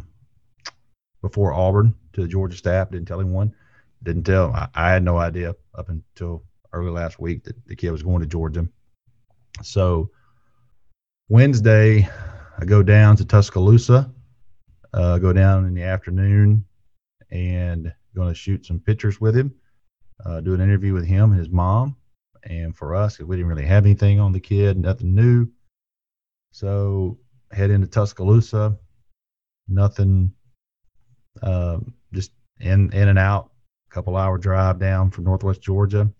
[1.22, 3.54] before Auburn to the Georgia staff didn't tell anyone
[4.02, 7.90] didn't tell I, I, had no idea up until early last week that the kid
[7.90, 8.66] was going to Georgia
[9.62, 10.10] so
[11.28, 12.08] Wednesday
[12.58, 14.10] I go down to Tuscaloosa
[14.94, 16.64] uh, go down in the afternoon
[17.30, 19.54] and going to shoot some pictures with him
[20.24, 21.96] uh, do an interview with him and his mom.
[22.44, 25.48] And for us, we didn't really have anything on the kid, nothing new.
[26.52, 27.18] So
[27.50, 28.78] head into Tuscaloosa,
[29.68, 30.32] nothing,
[31.42, 31.78] uh,
[32.12, 32.30] just
[32.60, 33.50] in in and out,
[33.96, 36.12] couple hour drive down from Northwest Georgia.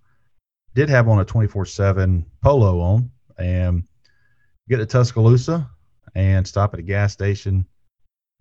[0.74, 3.84] Did have on a 24 7 polo on and
[4.66, 5.68] get to Tuscaloosa
[6.14, 7.66] and stop at a gas station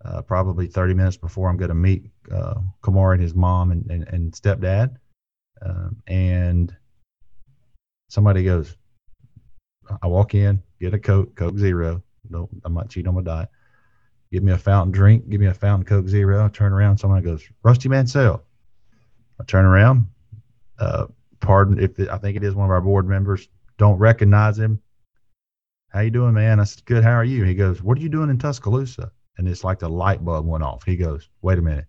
[0.05, 3.91] uh, probably 30 minutes before I'm going to meet uh, Kamari and his mom and,
[3.91, 4.95] and, and stepdad.
[5.61, 6.73] Um, and
[8.09, 8.73] somebody goes,
[10.01, 12.01] I walk in, get a Coke, Coke Zero.
[12.29, 13.49] No, I'm not cheating on my diet.
[14.31, 15.27] Give me a fountain drink.
[15.27, 16.45] Give me a fountain Coke Zero.
[16.45, 16.99] I turn around.
[16.99, 18.44] Someone goes, Rusty Mansell.
[19.39, 20.07] I turn around.
[20.79, 21.07] Uh,
[21.39, 23.47] pardon if I think it is one of our board members.
[23.77, 24.81] Don't recognize him.
[25.89, 26.59] How you doing, man?
[26.59, 27.03] I said, good.
[27.03, 27.43] How are you?
[27.43, 29.11] He goes, what are you doing in Tuscaloosa?
[29.37, 30.83] And it's like the light bulb went off.
[30.83, 31.85] He goes, wait a minute.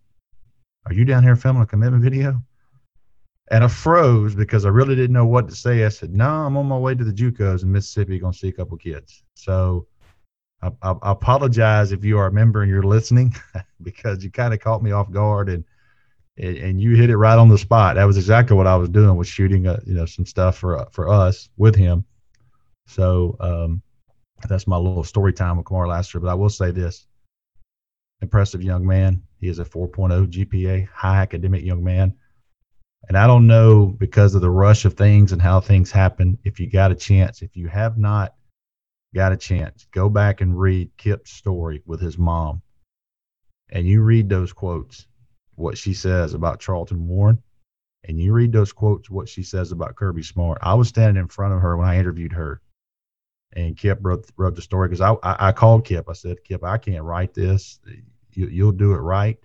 [0.87, 2.41] Are you down here filming a commitment video?
[3.51, 5.85] and I froze because I really didn't know what to say.
[5.85, 8.49] I said, "No, I'm on my way to the JUCOs in Mississippi, going to see
[8.49, 9.87] a couple kids." So
[10.63, 13.35] I, I, I, apologize if you are a member and you're listening
[13.83, 15.65] because you kind of caught me off guard, and
[16.38, 17.96] and, and, you hit it right on the spot.
[17.96, 20.87] That was exactly what I was doing was shooting, uh, you know, some stuff for
[20.92, 22.05] for us with him.
[22.87, 23.83] So um,
[24.49, 26.20] that's my little story time with Kamari Lassiter.
[26.20, 27.07] But I will say this:
[28.20, 29.22] impressive young man.
[29.40, 32.14] He is a 4.0 GPA, high academic young man.
[33.09, 36.38] And I don't know because of the rush of things and how things happen.
[36.44, 38.35] If you got a chance, if you have not
[39.14, 42.62] got a chance, go back and read Kip's story with his mom.
[43.70, 45.07] And you read those quotes,
[45.57, 47.42] what she says about Charlton Warren,
[48.05, 50.59] and you read those quotes, what she says about Kirby Smart.
[50.62, 52.61] I was standing in front of her when I interviewed her,
[53.53, 56.09] and Kip wrote, wrote the story because I, I, I called Kip.
[56.09, 57.81] I said, Kip, I can't write this.
[58.33, 59.38] You, you'll do it right.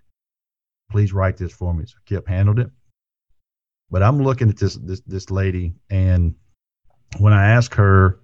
[0.92, 1.86] Please write this for me.
[1.86, 2.70] So Kip handled it.
[3.90, 6.36] But I'm looking at this this this lady, and
[7.18, 8.20] when I ask her,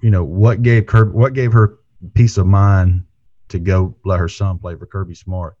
[0.00, 1.80] you know, what gave Kirby, what gave her
[2.14, 3.04] peace of mind
[3.48, 5.56] to go let her son play for Kirby Smart,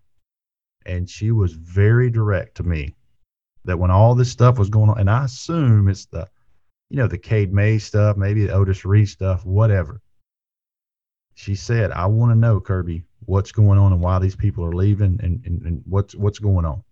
[0.86, 2.94] and she was very direct to me
[3.64, 6.28] that when all this stuff was going on, and I assume it's the,
[6.90, 10.00] you know, the Cade Mays stuff, maybe the Otis Reese stuff, whatever.
[11.34, 14.74] She said, "I want to know, Kirby, what's going on and why these people are
[14.74, 16.82] leaving, and, and, and what's what's going on."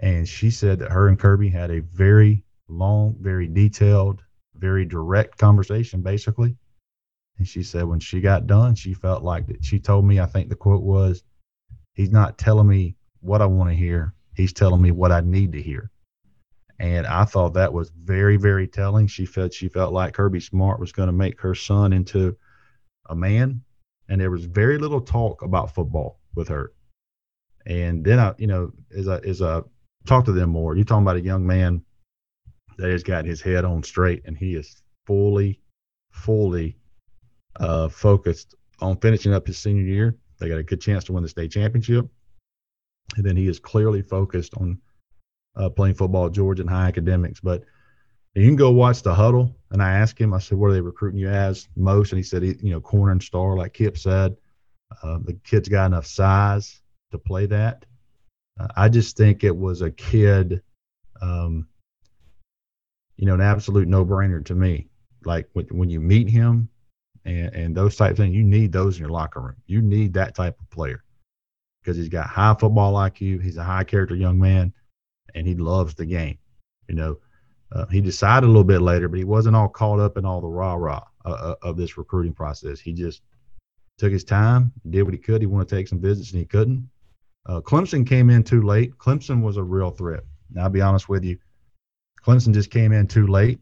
[0.00, 4.22] And she said that her and Kirby had a very long, very detailed,
[4.56, 6.56] very direct conversation, basically.
[7.38, 9.64] And she said when she got done, she felt like that.
[9.64, 11.22] She told me, I think the quote was,
[11.94, 15.52] He's not telling me what I want to hear, he's telling me what I need
[15.52, 15.90] to hear.
[16.78, 19.06] And I thought that was very, very telling.
[19.06, 22.36] She felt she felt like Kirby Smart was going to make her son into
[23.08, 23.62] a man,
[24.08, 26.72] and there was very little talk about football with her.
[27.66, 29.64] And then I, you know, as a as a
[30.06, 30.74] talk to them more.
[30.74, 31.82] You're talking about a young man
[32.78, 35.60] that has got his head on straight and he is fully,
[36.10, 36.76] fully
[37.56, 40.16] uh, focused on finishing up his senior year.
[40.42, 42.08] They got a good chance to win the state championship.
[43.16, 44.78] And then he is clearly focused on
[45.56, 47.40] uh, playing football at Georgia and high academics.
[47.40, 47.62] But
[48.34, 49.54] you can go watch the huddle.
[49.70, 52.12] And I asked him, I said, what are they recruiting you as most?
[52.12, 54.36] And he said, you know, corner and star, like Kip said.
[55.02, 57.86] Uh, the kid's got enough size to play that.
[58.76, 60.62] I just think it was a kid,
[61.20, 61.66] um,
[63.16, 64.88] you know, an absolute no brainer to me.
[65.24, 66.68] Like when, when you meet him
[67.24, 69.56] and, and those type of things, you need those in your locker room.
[69.66, 71.02] You need that type of player
[71.80, 73.42] because he's got high football IQ.
[73.42, 74.72] He's a high character young man
[75.34, 76.38] and he loves the game.
[76.88, 77.18] You know,
[77.72, 80.40] uh, he decided a little bit later, but he wasn't all caught up in all
[80.40, 82.80] the rah rah uh, uh, of this recruiting process.
[82.80, 83.22] He just
[83.98, 85.40] took his time, did what he could.
[85.40, 86.88] He wanted to take some visits and he couldn't.
[87.46, 88.96] Uh, Clemson came in too late.
[88.98, 90.22] Clemson was a real threat.
[90.50, 91.38] Now, I'll be honest with you.
[92.24, 93.60] Clemson just came in too late.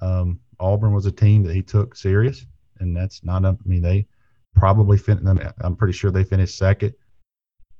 [0.00, 2.46] Um, Auburn was a team that he took serious,
[2.80, 3.44] and that's not.
[3.44, 4.06] I mean, they
[4.54, 5.26] probably finished.
[5.60, 6.94] I'm pretty sure they finished second,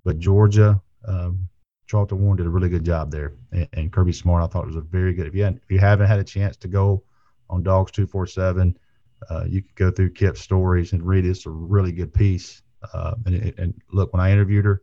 [0.05, 1.49] but Georgia, um,
[1.87, 4.77] Charlton Warren did a really good job there, and, and, Kirby Smart, I thought was
[4.77, 5.27] a very good.
[5.27, 7.03] If you if you haven't had a chance to go
[7.49, 8.79] on Dawgs two four seven,
[9.29, 11.31] uh, you could go through Kip's stories and read it.
[11.31, 12.63] It's a really good piece.
[12.95, 14.83] Uh, and, and look, when I interviewed her,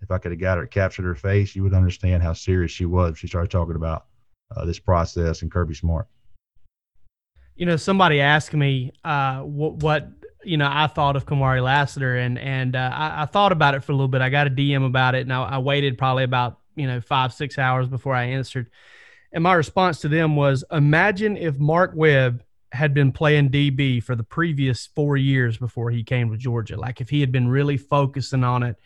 [0.00, 2.84] if I could have got her, captured her face, you would understand how serious she
[2.84, 3.18] was.
[3.18, 4.06] She started talking about
[4.54, 6.06] uh, this process and Kirby Smart.
[7.56, 10.08] You know, somebody asked me uh, what, what,
[10.44, 13.82] you know I thought of Kamari Lassiter, and and uh, I, I, thought about it
[13.82, 14.20] for a little bit.
[14.20, 17.32] I got a DM about it, and I, I waited probably about you know five
[17.32, 18.70] six hours before I answered.
[19.32, 24.14] And my response to them was, imagine if Mark Webb had been playing DB for
[24.14, 26.76] the previous four years before he came to Georgia.
[26.76, 28.76] Like if he had been really focusing on it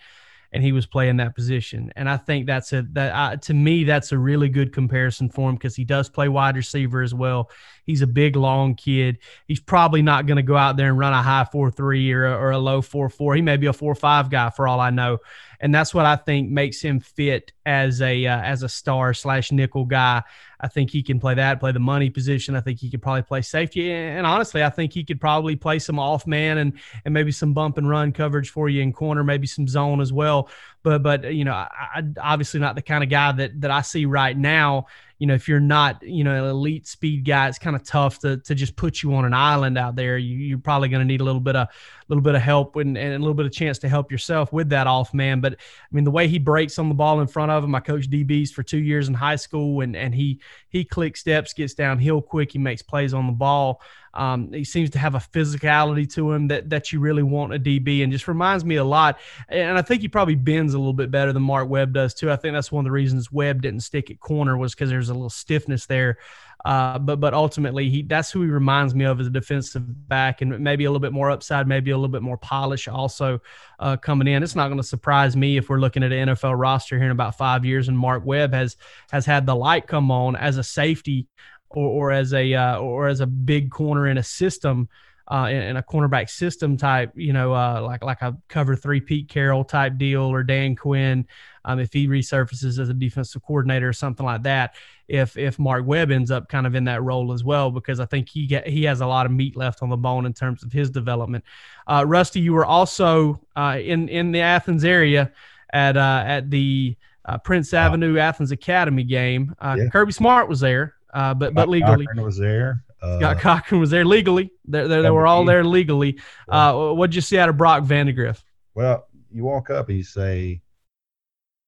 [0.52, 1.92] and he was playing that position.
[1.96, 5.48] And I think that's a that uh, to me that's a really good comparison for
[5.48, 7.50] him because he does play wide receiver as well.
[7.90, 9.18] He's a big long kid.
[9.46, 12.26] He's probably not going to go out there and run a high four three or
[12.26, 13.34] or a low four four.
[13.34, 15.18] He may be a four five guy for all I know.
[15.60, 19.52] And that's what I think makes him fit as a uh, as a star slash
[19.52, 20.22] nickel guy
[20.60, 22.54] I think he can play that, play the money position.
[22.54, 23.90] I think he could probably play safety.
[23.90, 27.54] And honestly, I think he could probably play some off man and and maybe some
[27.54, 30.50] bump and run coverage for you in corner, maybe some zone as well.
[30.82, 33.80] But but you know, I, I obviously not the kind of guy that that I
[33.80, 34.86] see right now
[35.20, 38.18] you know, if you're not, you know, an elite speed guy, it's kind of tough
[38.20, 40.16] to, to just put you on an island out there.
[40.16, 41.70] You, are probably going to need a little bit of, a
[42.08, 44.70] little bit of help and, and a little bit of chance to help yourself with
[44.70, 45.42] that off man.
[45.42, 45.56] But I
[45.92, 48.50] mean, the way he breaks on the ball in front of him, I coached DBs
[48.50, 50.40] for two years in high school and, and he,
[50.70, 52.52] he clicks steps, gets downhill quick.
[52.52, 53.82] He makes plays on the ball.
[54.14, 57.58] Um, he seems to have a physicality to him that that you really want a
[57.58, 59.18] DB, and just reminds me a lot.
[59.48, 62.30] And I think he probably bends a little bit better than Mark Webb does too.
[62.30, 65.10] I think that's one of the reasons Webb didn't stick at corner was because there's
[65.10, 66.18] a little stiffness there
[66.64, 70.42] Uh, but but ultimately, he that's who he reminds me of as a defensive back,
[70.42, 73.40] and maybe a little bit more upside, maybe a little bit more polish also
[73.78, 74.42] uh, coming in.
[74.42, 77.12] It's not going to surprise me if we're looking at an NFL roster here in
[77.12, 78.76] about five years, and Mark Webb has
[79.10, 81.26] has had the light come on as a safety
[81.70, 84.88] or, or as a uh, or as a big corner in a system.
[85.30, 89.00] Uh, in, in, a cornerback system type, you know, uh, like like a cover three
[89.00, 91.24] Pete Carroll type deal or Dan Quinn,
[91.64, 94.74] um, if he resurfaces as a defensive coordinator or something like that.
[95.06, 98.06] If if Mark Webb ends up kind of in that role as well, because I
[98.06, 100.64] think he get, he has a lot of meat left on the bone in terms
[100.64, 101.44] of his development.
[101.86, 105.30] Uh, Rusty, you were also uh, in in the Athens area
[105.72, 109.54] at uh, at the uh, Prince Avenue Athens Academy game.
[109.60, 109.88] Uh, yeah.
[109.88, 112.84] Kirby Smart was there, uh, but but legally Cochran was there.
[113.00, 114.50] Scott Cochran was there legally.
[114.66, 116.20] They, they, they were all there legally.
[116.46, 118.42] what'd you see out of Brock Vandagriff?
[118.74, 120.60] Well, you walk up and you say,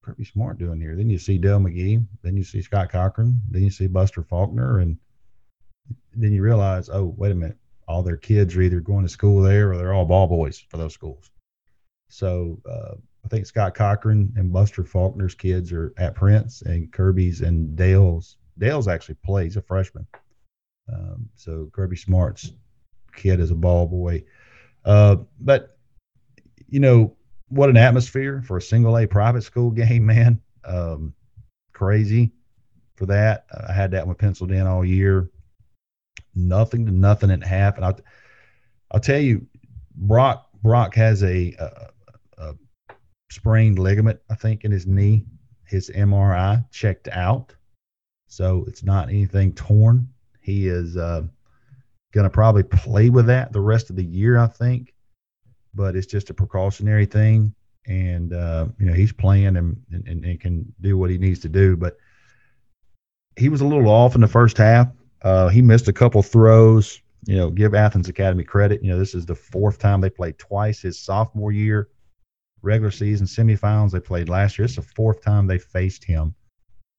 [0.03, 0.97] Kirby Smart doing here.
[0.97, 4.81] Then you see Dell McGee, then you see Scott Cochran, then you see Buster Faulkner,
[4.81, 4.99] and
[6.15, 7.57] then you realize, oh, wait a minute,
[7.89, 10.77] all their kids are either going to school there or they're all ball boys for
[10.77, 11.31] those schools.
[12.09, 17.41] So uh, I think Scott Cochran and Buster Faulkner's kids are at Prince, and Kirby's
[17.41, 18.37] and Dell's.
[18.59, 20.07] Dell's actually plays a freshman.
[20.93, 22.53] Um, so Kirby Smart's
[23.15, 24.25] kid is a ball boy.
[24.85, 25.77] Uh, but
[26.69, 27.17] you know,
[27.49, 30.41] what an atmosphere for a single A private school game, man.
[30.65, 31.15] Um,
[31.73, 32.33] crazy
[32.97, 33.47] for that.
[33.69, 35.31] I had that one penciled in all year.
[36.35, 37.77] Nothing to nothing at half.
[37.77, 38.01] And I'll,
[38.91, 39.47] I'll tell you,
[39.95, 41.89] Brock Brock has a, a,
[42.39, 42.55] a
[43.31, 45.27] sprained ligament, I think, in his knee.
[45.65, 47.55] His MRI checked out,
[48.33, 50.09] so it's not anything torn.
[50.41, 51.23] He is uh,
[52.13, 54.95] going to probably play with that the rest of the year, I think
[55.75, 57.55] but it's just a precautionary thing.
[57.87, 61.49] And uh, you know he's playing and, and, and can do what he needs to
[61.49, 61.77] do.
[61.77, 61.97] But
[63.37, 64.89] he was a little off in the first half.
[65.23, 67.01] Uh, he missed a couple throws.
[67.25, 68.83] You know, give Athens Academy credit.
[68.83, 71.89] You know, this is the fourth time they played twice his sophomore year,
[72.63, 73.91] regular season semifinals.
[73.91, 74.65] They played last year.
[74.65, 76.35] It's the fourth time they faced him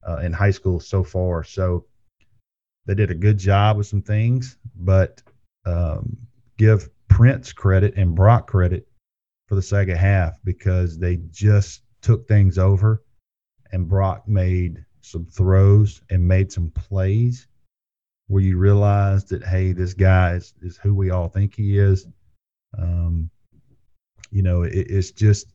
[0.08, 1.44] uh, in high school so far.
[1.44, 1.86] So
[2.86, 5.22] they did a good job with some things, but
[5.66, 6.18] um,
[6.58, 8.88] give Prince credit and Brock credit
[9.48, 13.04] for the second half because they just took things over
[13.72, 17.48] and Brock made some throws and made some plays
[18.28, 22.08] where you realize that hey, this guy is, is who we all think he is.
[22.78, 23.30] Um,
[24.32, 25.53] you know, it, it's just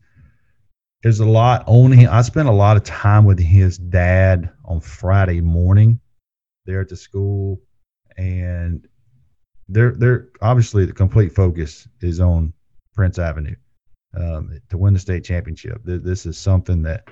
[1.02, 2.08] there's a lot on him.
[2.10, 6.00] I spent a lot of time with his dad on Friday morning
[6.66, 7.60] there at the school,
[8.16, 8.86] and
[9.68, 12.52] they're they're obviously the complete focus is on
[12.94, 13.54] Prince Avenue
[14.16, 15.80] um, to win the state championship.
[15.84, 17.08] This is something that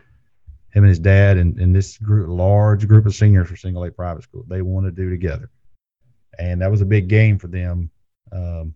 [0.73, 3.91] him and his dad and, and this group, large group of seniors for single A
[3.91, 5.51] private school, they want to do together.
[6.39, 7.91] And that was a big game for them
[8.31, 8.75] um,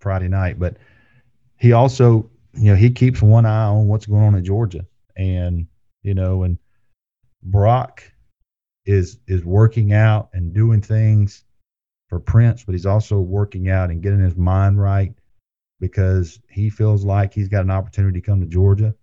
[0.00, 0.58] Friday night.
[0.58, 0.76] But
[1.56, 4.84] he also, you know, he keeps one eye on what's going on in Georgia,
[5.16, 5.66] and
[6.02, 6.58] you know, and
[7.42, 8.02] Brock
[8.84, 11.44] is is working out and doing things
[12.08, 15.12] for Prince, but he's also working out and getting his mind right
[15.78, 18.94] because he feels like he's got an opportunity to come to Georgia,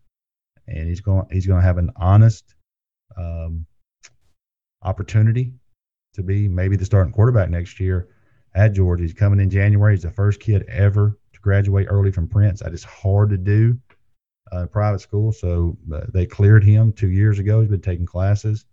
[0.67, 2.55] and he's going he's going to have an honest
[3.15, 3.65] um,
[4.81, 5.53] opportunity
[6.13, 8.09] to be maybe the starting quarterback next year
[8.53, 9.03] at Georgia.
[9.03, 9.93] He's coming in January.
[9.93, 12.59] He's the first kid ever graduate early from Prince.
[12.59, 13.77] That is hard to do
[14.51, 15.31] uh, private school.
[15.31, 17.61] So uh, they cleared him two years ago.
[17.61, 18.65] He's been taking classes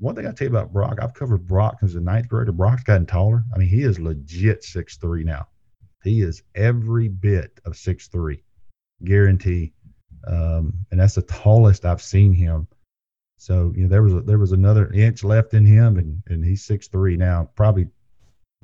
[0.00, 2.52] one thing I tell you about Brock, I've covered Brock as a ninth grader.
[2.52, 3.44] Brock's gotten taller.
[3.54, 5.46] I mean, he is legit six three now.
[6.02, 8.42] He is every bit of six three,
[9.04, 9.74] guarantee.
[10.26, 12.66] Um, and that's the tallest I've seen him.
[13.36, 16.44] So you know there was a, there was another inch left in him, and and
[16.44, 17.88] he's six three now, probably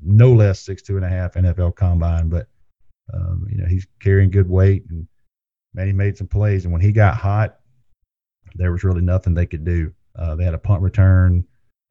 [0.01, 2.29] no less six two and a half NFL combine.
[2.29, 2.47] But
[3.13, 5.07] um, you know he's carrying good weight, and
[5.73, 6.65] man, he made some plays.
[6.65, 7.57] And when he got hot,
[8.55, 9.93] there was really nothing they could do.
[10.17, 11.45] Uh, they had a punt return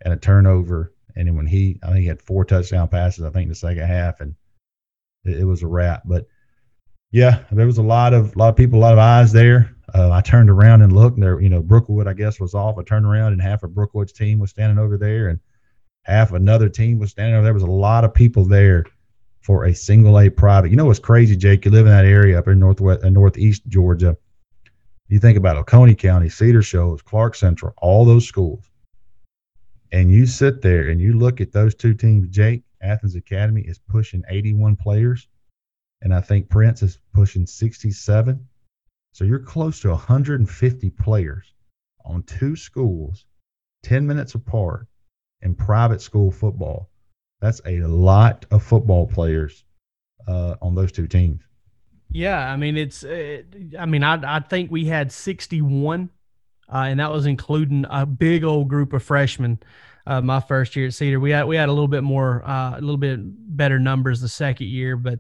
[0.05, 0.93] and a turnover.
[1.15, 3.55] And then when he, I think he had four touchdown passes, I think in the
[3.55, 4.35] second half, and
[5.25, 6.03] it, it was a wrap.
[6.05, 6.27] But
[7.13, 9.75] yeah, there was a lot of a lot of people, a lot of eyes there.
[9.95, 12.77] Uh, I turned around and looked, and there, you know, Brookwood, I guess, was off.
[12.79, 15.39] I turned around, and half of Brookwood's team was standing over there, and
[16.03, 17.53] half another team was standing over there.
[17.53, 18.85] There was a lot of people there
[19.47, 20.73] for a single A private.
[20.73, 21.65] You know what's crazy, Jake?
[21.65, 24.17] You live in that area up in northwest, uh, northeast Georgia.
[25.07, 28.69] You think about Oconee County, Cedar Shoals, Clarke Central, all those schools.
[29.93, 33.79] And you sit there and you look at those two teams, Jake, Athens Academy is
[33.79, 35.29] pushing 81 players.
[36.03, 38.45] And I think Prince is pushing 67.
[39.13, 41.55] So you're close to 150 players
[42.05, 43.25] on two schools,
[43.85, 44.89] 10 minutes apart,
[45.41, 46.91] in private school football.
[47.41, 49.65] That's a lot of football players
[50.27, 51.43] uh, on those two teams.
[52.11, 53.03] Yeah, I mean it's.
[53.03, 56.09] It, I mean, I I think we had 61,
[56.73, 59.59] uh, and that was including a big old group of freshmen.
[60.07, 62.79] Uh, my first year at Cedar, we had we had a little bit more, uh,
[62.79, 65.19] a little bit better numbers the second year, but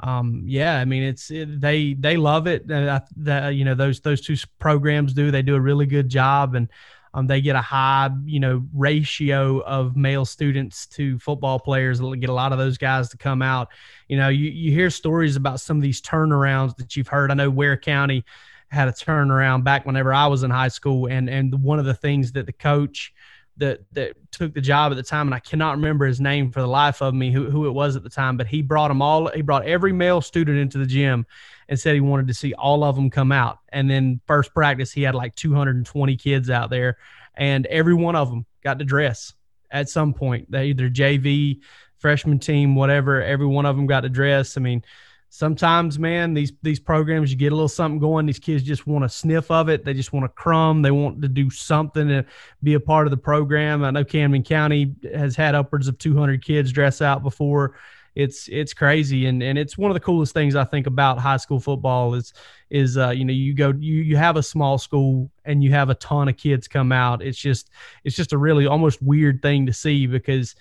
[0.00, 2.70] um, yeah, I mean it's it, they they love it.
[2.70, 3.00] Uh,
[3.48, 5.30] you know those those two programs do.
[5.30, 6.68] They do a really good job, and
[7.16, 11.98] um, they get a high, you know, ratio of male students to football players.
[11.98, 13.68] They'll get a lot of those guys to come out.
[14.06, 17.30] You know, you, you hear stories about some of these turnarounds that you've heard.
[17.30, 18.22] I know Ware County
[18.68, 21.94] had a turnaround back whenever I was in high school, and and one of the
[21.94, 23.14] things that the coach
[23.56, 26.60] that that took the job at the time, and I cannot remember his name for
[26.60, 29.00] the life of me, who, who it was at the time, but he brought them
[29.00, 29.28] all.
[29.28, 31.24] He brought every male student into the gym
[31.68, 33.58] and said he wanted to see all of them come out.
[33.70, 36.98] And then first practice, he had like 220 kids out there,
[37.34, 39.34] and every one of them got to dress
[39.70, 40.50] at some point.
[40.50, 41.60] They either JV,
[41.98, 43.22] freshman team, whatever.
[43.22, 44.56] Every one of them got to dress.
[44.56, 44.82] I mean,
[45.28, 48.26] sometimes, man, these these programs you get a little something going.
[48.26, 49.84] These kids just want to sniff of it.
[49.84, 50.82] They just want to crumb.
[50.82, 52.24] They want to do something to
[52.62, 53.84] be a part of the program.
[53.84, 57.76] I know Camden County has had upwards of 200 kids dress out before
[58.16, 59.26] it's it's crazy.
[59.26, 62.32] And and it's one of the coolest things I think about high school football is
[62.70, 65.90] is uh, you know you go you you have a small school and you have
[65.90, 67.22] a ton of kids come out.
[67.22, 67.70] It's just
[68.04, 70.56] it's just a really almost weird thing to see because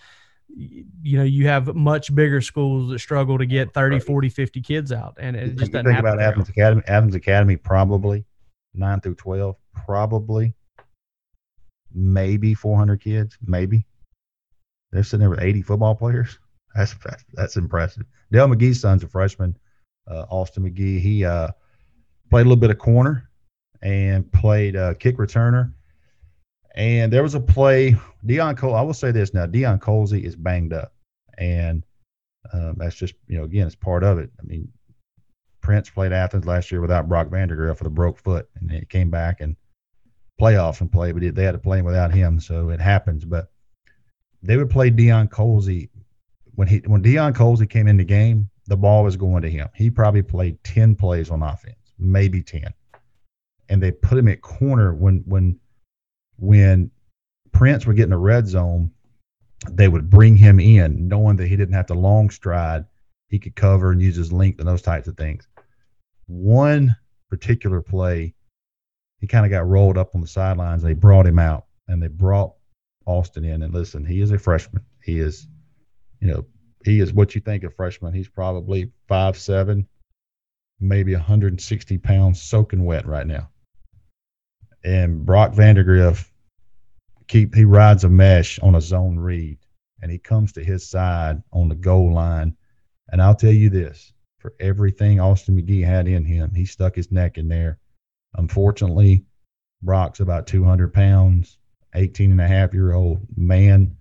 [0.50, 4.92] you know you have much bigger schools that struggle to get 30 40 50 kids
[4.92, 8.24] out and it just doesn't think about Athens Academy Athens Academy probably
[8.76, 10.54] 9 through 12 probably
[11.94, 13.86] maybe 400 kids maybe.
[14.92, 16.38] They're sitting there with 80 football players
[16.76, 16.96] that's
[17.34, 18.04] that's impressive.
[18.32, 19.58] Dell McGee's son's a freshman.
[20.10, 21.00] Uh, Austin McGee.
[21.00, 21.50] He uh,
[22.30, 23.30] played a little bit of corner
[23.82, 25.72] and played uh, kick returner.
[26.76, 27.96] And there was a play.
[28.26, 28.76] Dion Cole.
[28.76, 29.46] I will say this now.
[29.46, 30.94] Deion Colzie is banged up,
[31.38, 31.84] and
[32.52, 34.30] um, that's just you know again it's part of it.
[34.38, 34.68] I mean,
[35.62, 39.10] Prince played Athens last year without Brock Vandagriff with a broke foot, and he came
[39.10, 39.56] back and
[40.40, 43.24] playoffs and play, but they had to play him without him, so it happens.
[43.24, 43.50] But
[44.44, 45.90] they would play Deion Colzie
[46.56, 49.68] when he when Deion Colzie came in the game, the ball was going to him.
[49.76, 52.74] He probably played ten plays on offense, maybe ten,
[53.70, 55.60] and they put him at corner when when
[56.38, 56.92] when
[57.52, 58.92] Prince would get in the red zone.
[59.72, 62.86] They would bring him in, knowing that he didn't have to long stride.
[63.30, 65.48] He could cover and use his length and those types of things.
[66.28, 66.96] One
[67.30, 68.36] particular play,
[69.20, 70.84] he kind of got rolled up on the sidelines.
[70.84, 72.54] They brought him out and they brought
[73.08, 73.64] Austin in.
[73.64, 74.86] And listen, he is a freshman.
[75.02, 75.48] He is
[76.26, 76.46] you know,
[76.84, 78.12] he is what you think a freshman.
[78.12, 79.88] He's probably five seven,
[80.80, 83.50] maybe 160 pounds, soaking wet right now.
[84.84, 86.28] And Brock Vandagriff
[87.28, 89.60] keep he rides a mesh on a zone read,
[90.02, 92.58] and he comes to his side on the goal line.
[93.12, 97.12] And I'll tell you this: for everything Austin McGee had in him, he stuck his
[97.12, 97.78] neck in there.
[98.34, 99.26] Unfortunately,
[99.84, 101.60] Brock's about 200 pounds,
[101.94, 103.96] 18 and a half year old man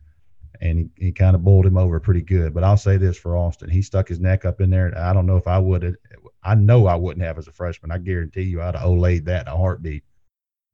[0.65, 2.55] and he, he kind of bowled him over pretty good.
[2.55, 4.97] But I'll say this for Austin, he stuck his neck up in there.
[4.99, 5.83] I don't know if I would.
[5.83, 5.95] Have
[6.43, 7.93] I know I wouldn't have as a freshman.
[7.93, 10.05] I guarantee you, I'd have olayed that in a heartbeat.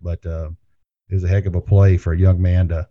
[0.00, 0.50] But uh,
[1.08, 2.88] it was a heck of a play for a young man to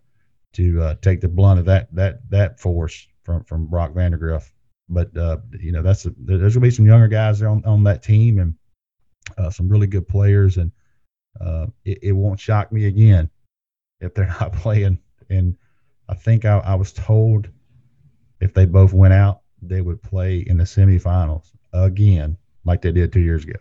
[0.52, 4.50] to uh, take the blunt of that that that force from from Brock Vandagriff.
[4.88, 7.82] But uh, you know, that's a, there's gonna be some younger guys there on on
[7.84, 8.54] that team and
[9.38, 10.70] uh, some really good players, and
[11.40, 13.30] uh, it, it won't shock me again
[14.00, 14.98] if they're not playing
[15.30, 15.56] in
[16.10, 17.48] I think I, I was told
[18.40, 23.12] if they both went out, they would play in the semifinals again, like they did
[23.12, 23.58] two years ago.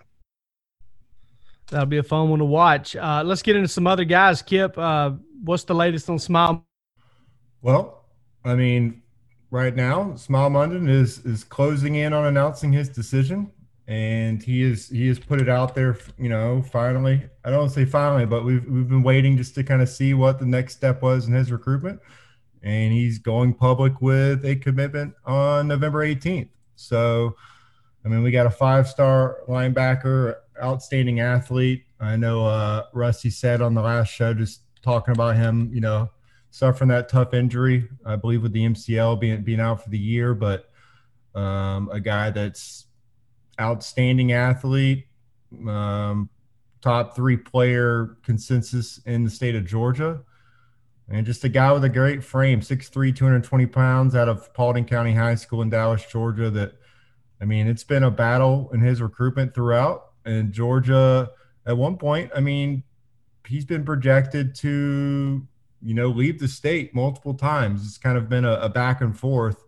[1.69, 2.95] That'll be a fun one to watch.
[2.95, 4.41] Uh, let's get into some other guys.
[4.41, 5.11] Kip, uh,
[5.43, 6.63] what's the latest on Smael?
[7.61, 8.05] Well,
[8.43, 9.03] I mean,
[9.51, 13.51] right now, Smael Mondon is is closing in on announcing his decision,
[13.87, 15.99] and he is he has put it out there.
[16.17, 17.21] You know, finally.
[17.45, 20.39] I don't say finally, but we've we've been waiting just to kind of see what
[20.39, 21.99] the next step was in his recruitment
[22.63, 26.49] and he's going public with a commitment on November 18th.
[26.75, 27.35] So,
[28.05, 31.85] I mean, we got a five star linebacker, outstanding athlete.
[31.99, 36.09] I know uh, Rusty said on the last show, just talking about him, you know,
[36.51, 40.33] suffering that tough injury, I believe with the MCL being, being out for the year,
[40.33, 40.69] but
[41.35, 42.85] um, a guy that's
[43.59, 45.07] outstanding athlete,
[45.67, 46.29] um,
[46.81, 50.21] top three player consensus in the state of Georgia
[51.09, 55.13] and just a guy with a great frame 6'3 220 pounds out of paulding county
[55.13, 56.73] high school in dallas georgia that
[57.41, 61.29] i mean it's been a battle in his recruitment throughout and georgia
[61.65, 62.83] at one point i mean
[63.47, 65.47] he's been projected to
[65.81, 67.85] you know, leave the state multiple times.
[67.85, 69.63] It's kind of been a, a back and forth.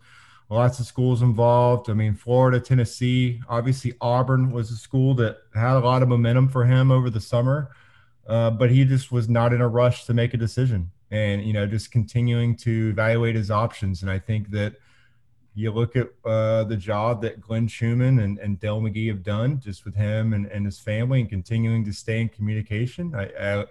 [0.49, 1.89] Lots of schools involved.
[1.89, 6.49] I mean, Florida, Tennessee, obviously Auburn was a school that had a lot of momentum
[6.49, 7.73] for him over the summer,
[8.27, 11.53] uh, but he just was not in a rush to make a decision, and you
[11.53, 14.01] know, just continuing to evaluate his options.
[14.01, 14.75] And I think that
[15.53, 19.59] you look at uh, the job that Glenn Schumann and, and Dell McGee have done
[19.59, 23.13] just with him and, and his family and continuing to stay in communication.
[23.13, 23.65] I, I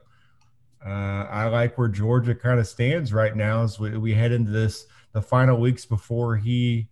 [0.85, 4.51] uh, I like where Georgia kind of stands right now as we, we head into
[4.51, 6.89] this the final weeks before he,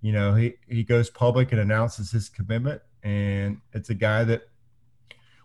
[0.00, 2.80] you know, he he goes public and announces his commitment.
[3.02, 4.48] And it's a guy that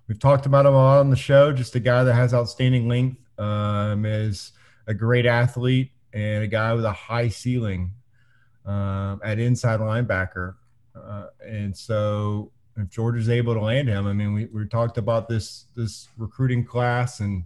[0.07, 1.51] we've talked about him a lot on the show.
[1.51, 4.51] Just a guy that has outstanding length, um, is
[4.87, 7.91] a great athlete and a guy with a high ceiling
[8.65, 10.55] um, at inside linebacker.
[10.95, 15.27] Uh, and so if Georgia's able to land him, I mean, we, we talked about
[15.27, 17.45] this this recruiting class and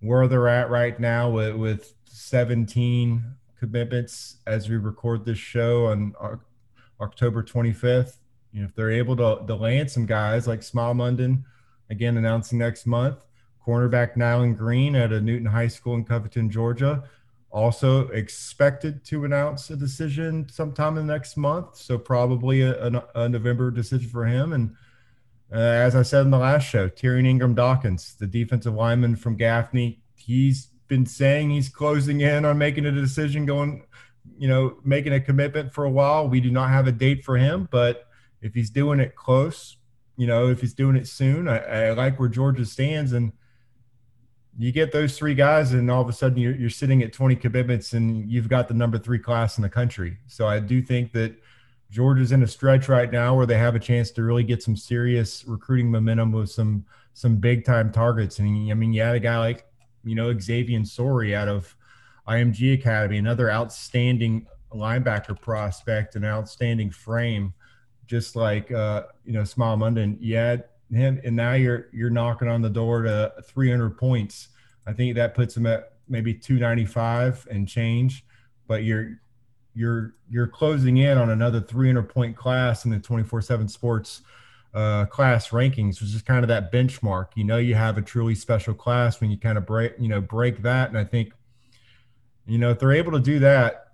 [0.00, 3.22] where they're at right now with, with 17
[3.58, 6.14] commitments as we record this show on
[7.00, 8.16] October 25th.
[8.52, 11.44] You know, if they're able to, to land some guys like Smael Mondon,
[11.90, 13.18] again announcing next month,
[13.66, 17.04] cornerback Nyland Green at a Newton High School in Covington, Georgia,
[17.50, 21.76] also expected to announce a decision sometime in the next month.
[21.76, 24.52] So probably a, a, a November decision for him.
[24.52, 24.76] And
[25.52, 29.36] uh, as I said in the last show, Tyrion Ingram Dawkins, the defensive lineman from
[29.36, 33.84] Gaffney, he's been saying he's closing in on making a decision, going,
[34.38, 36.28] you know, making a commitment for a while.
[36.28, 38.06] We do not have a date for him, but
[38.40, 39.76] if he's doing it close,
[40.16, 43.12] you know, if he's doing it soon, I, I like where Georgia stands.
[43.12, 43.32] And
[44.62, 47.36] you get those three guys, and all of a sudden you're, you're sitting at 20
[47.36, 50.18] commitments and you've got the number three class in the country.
[50.26, 51.34] So I do think that–
[51.90, 54.76] Georgia's in a stretch right now where they have a chance to really get some
[54.76, 56.84] serious recruiting momentum with some
[57.14, 58.38] some big time targets.
[58.38, 59.66] And I mean, you had a guy like
[60.04, 61.74] you know Xavian Sorey out of
[62.28, 67.52] IMG Academy, another outstanding linebacker prospect, an outstanding frame,
[68.06, 70.16] just like uh, you know Smael Mondon.
[70.20, 74.48] You had and now you're you're knocking on the door to 300 points.
[74.86, 78.24] I think that puts him at maybe 295 and change,
[78.66, 79.20] but you're
[79.74, 84.22] you're you're closing in on another 300 point class in the 24/7 Sports
[84.74, 87.28] uh, class rankings, which is kind of that benchmark.
[87.34, 90.20] You know, you have a truly special class when you kind of break you know
[90.20, 91.32] break that, and I think
[92.46, 93.86] you know if they're able to do that.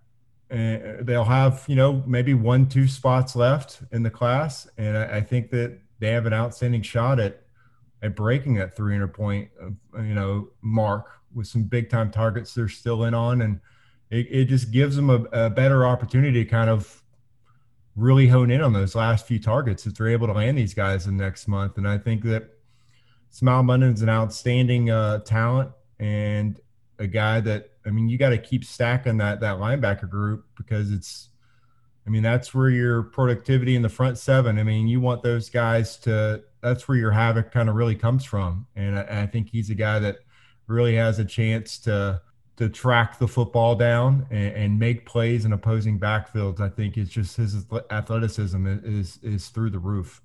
[0.49, 5.16] Uh, they'll have, you know, maybe one, two spots left in the class, and I,
[5.16, 7.42] I think that they have an outstanding shot at
[8.03, 12.68] at breaking that 300 point, uh, you know, mark with some big time targets they're
[12.68, 13.61] still in on, and
[14.11, 17.03] it, it just gives them a, a better opportunity to kind of
[17.97, 21.07] really hone in on those last few targets if they're able to land these guys
[21.07, 21.78] in the next month.
[21.78, 22.51] And I think that
[23.32, 26.61] Smael Mondon's an outstanding uh, talent and
[26.99, 30.92] a guy that I mean you got to keep stacking that that linebacker group because
[30.92, 31.30] it's
[32.07, 34.59] I mean that's where your productivity in the front seven.
[34.59, 38.24] I mean you want those guys to that's where your havoc kind of really comes
[38.24, 38.66] from.
[38.76, 40.18] And I, I think he's a guy that
[40.66, 42.20] really has a chance to
[42.57, 46.59] to track the football down and, and, make plays in opposing backfields.
[46.59, 50.22] I think it's just his athleticism is is through the roof.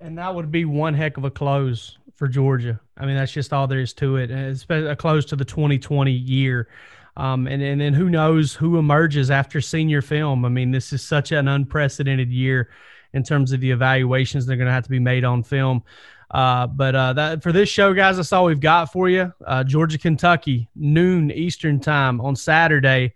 [0.00, 2.80] And that would be one heck of a close for Georgia.
[2.96, 4.30] I mean, that's just all there is to it.
[4.30, 6.68] And it's a close to the 2020 year.
[7.16, 10.44] Um, and, and then who knows who emerges after senior film.
[10.44, 12.70] I mean, this is such an unprecedented year
[13.12, 15.82] in terms of the evaluations that are going to have to be made on film.
[16.30, 19.32] Uh, but uh, that for this show, guys, that's all we've got for you.
[19.44, 23.12] Uh, Georgia, Kentucky, noon Eastern time on Saturday.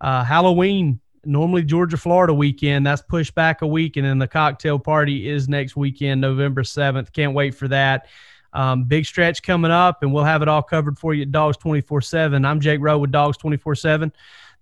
[0.00, 2.86] Uh, Halloween, normally Georgia, Florida weekend.
[2.86, 7.12] That's pushed back a week, and then the cocktail party is next weekend, November seventh.
[7.12, 8.06] Can't wait for that.
[8.52, 11.56] Um, big stretch coming up, and we'll have it all covered for you at Dawgs
[11.56, 12.44] twenty four seven.
[12.44, 14.12] I'm Jake Rowe with Dawgs twenty four seven.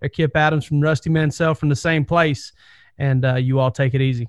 [0.01, 2.53] They're Kip Adams from Rusty Mansell from the same place,
[2.99, 4.29] and uh, you all take it easy.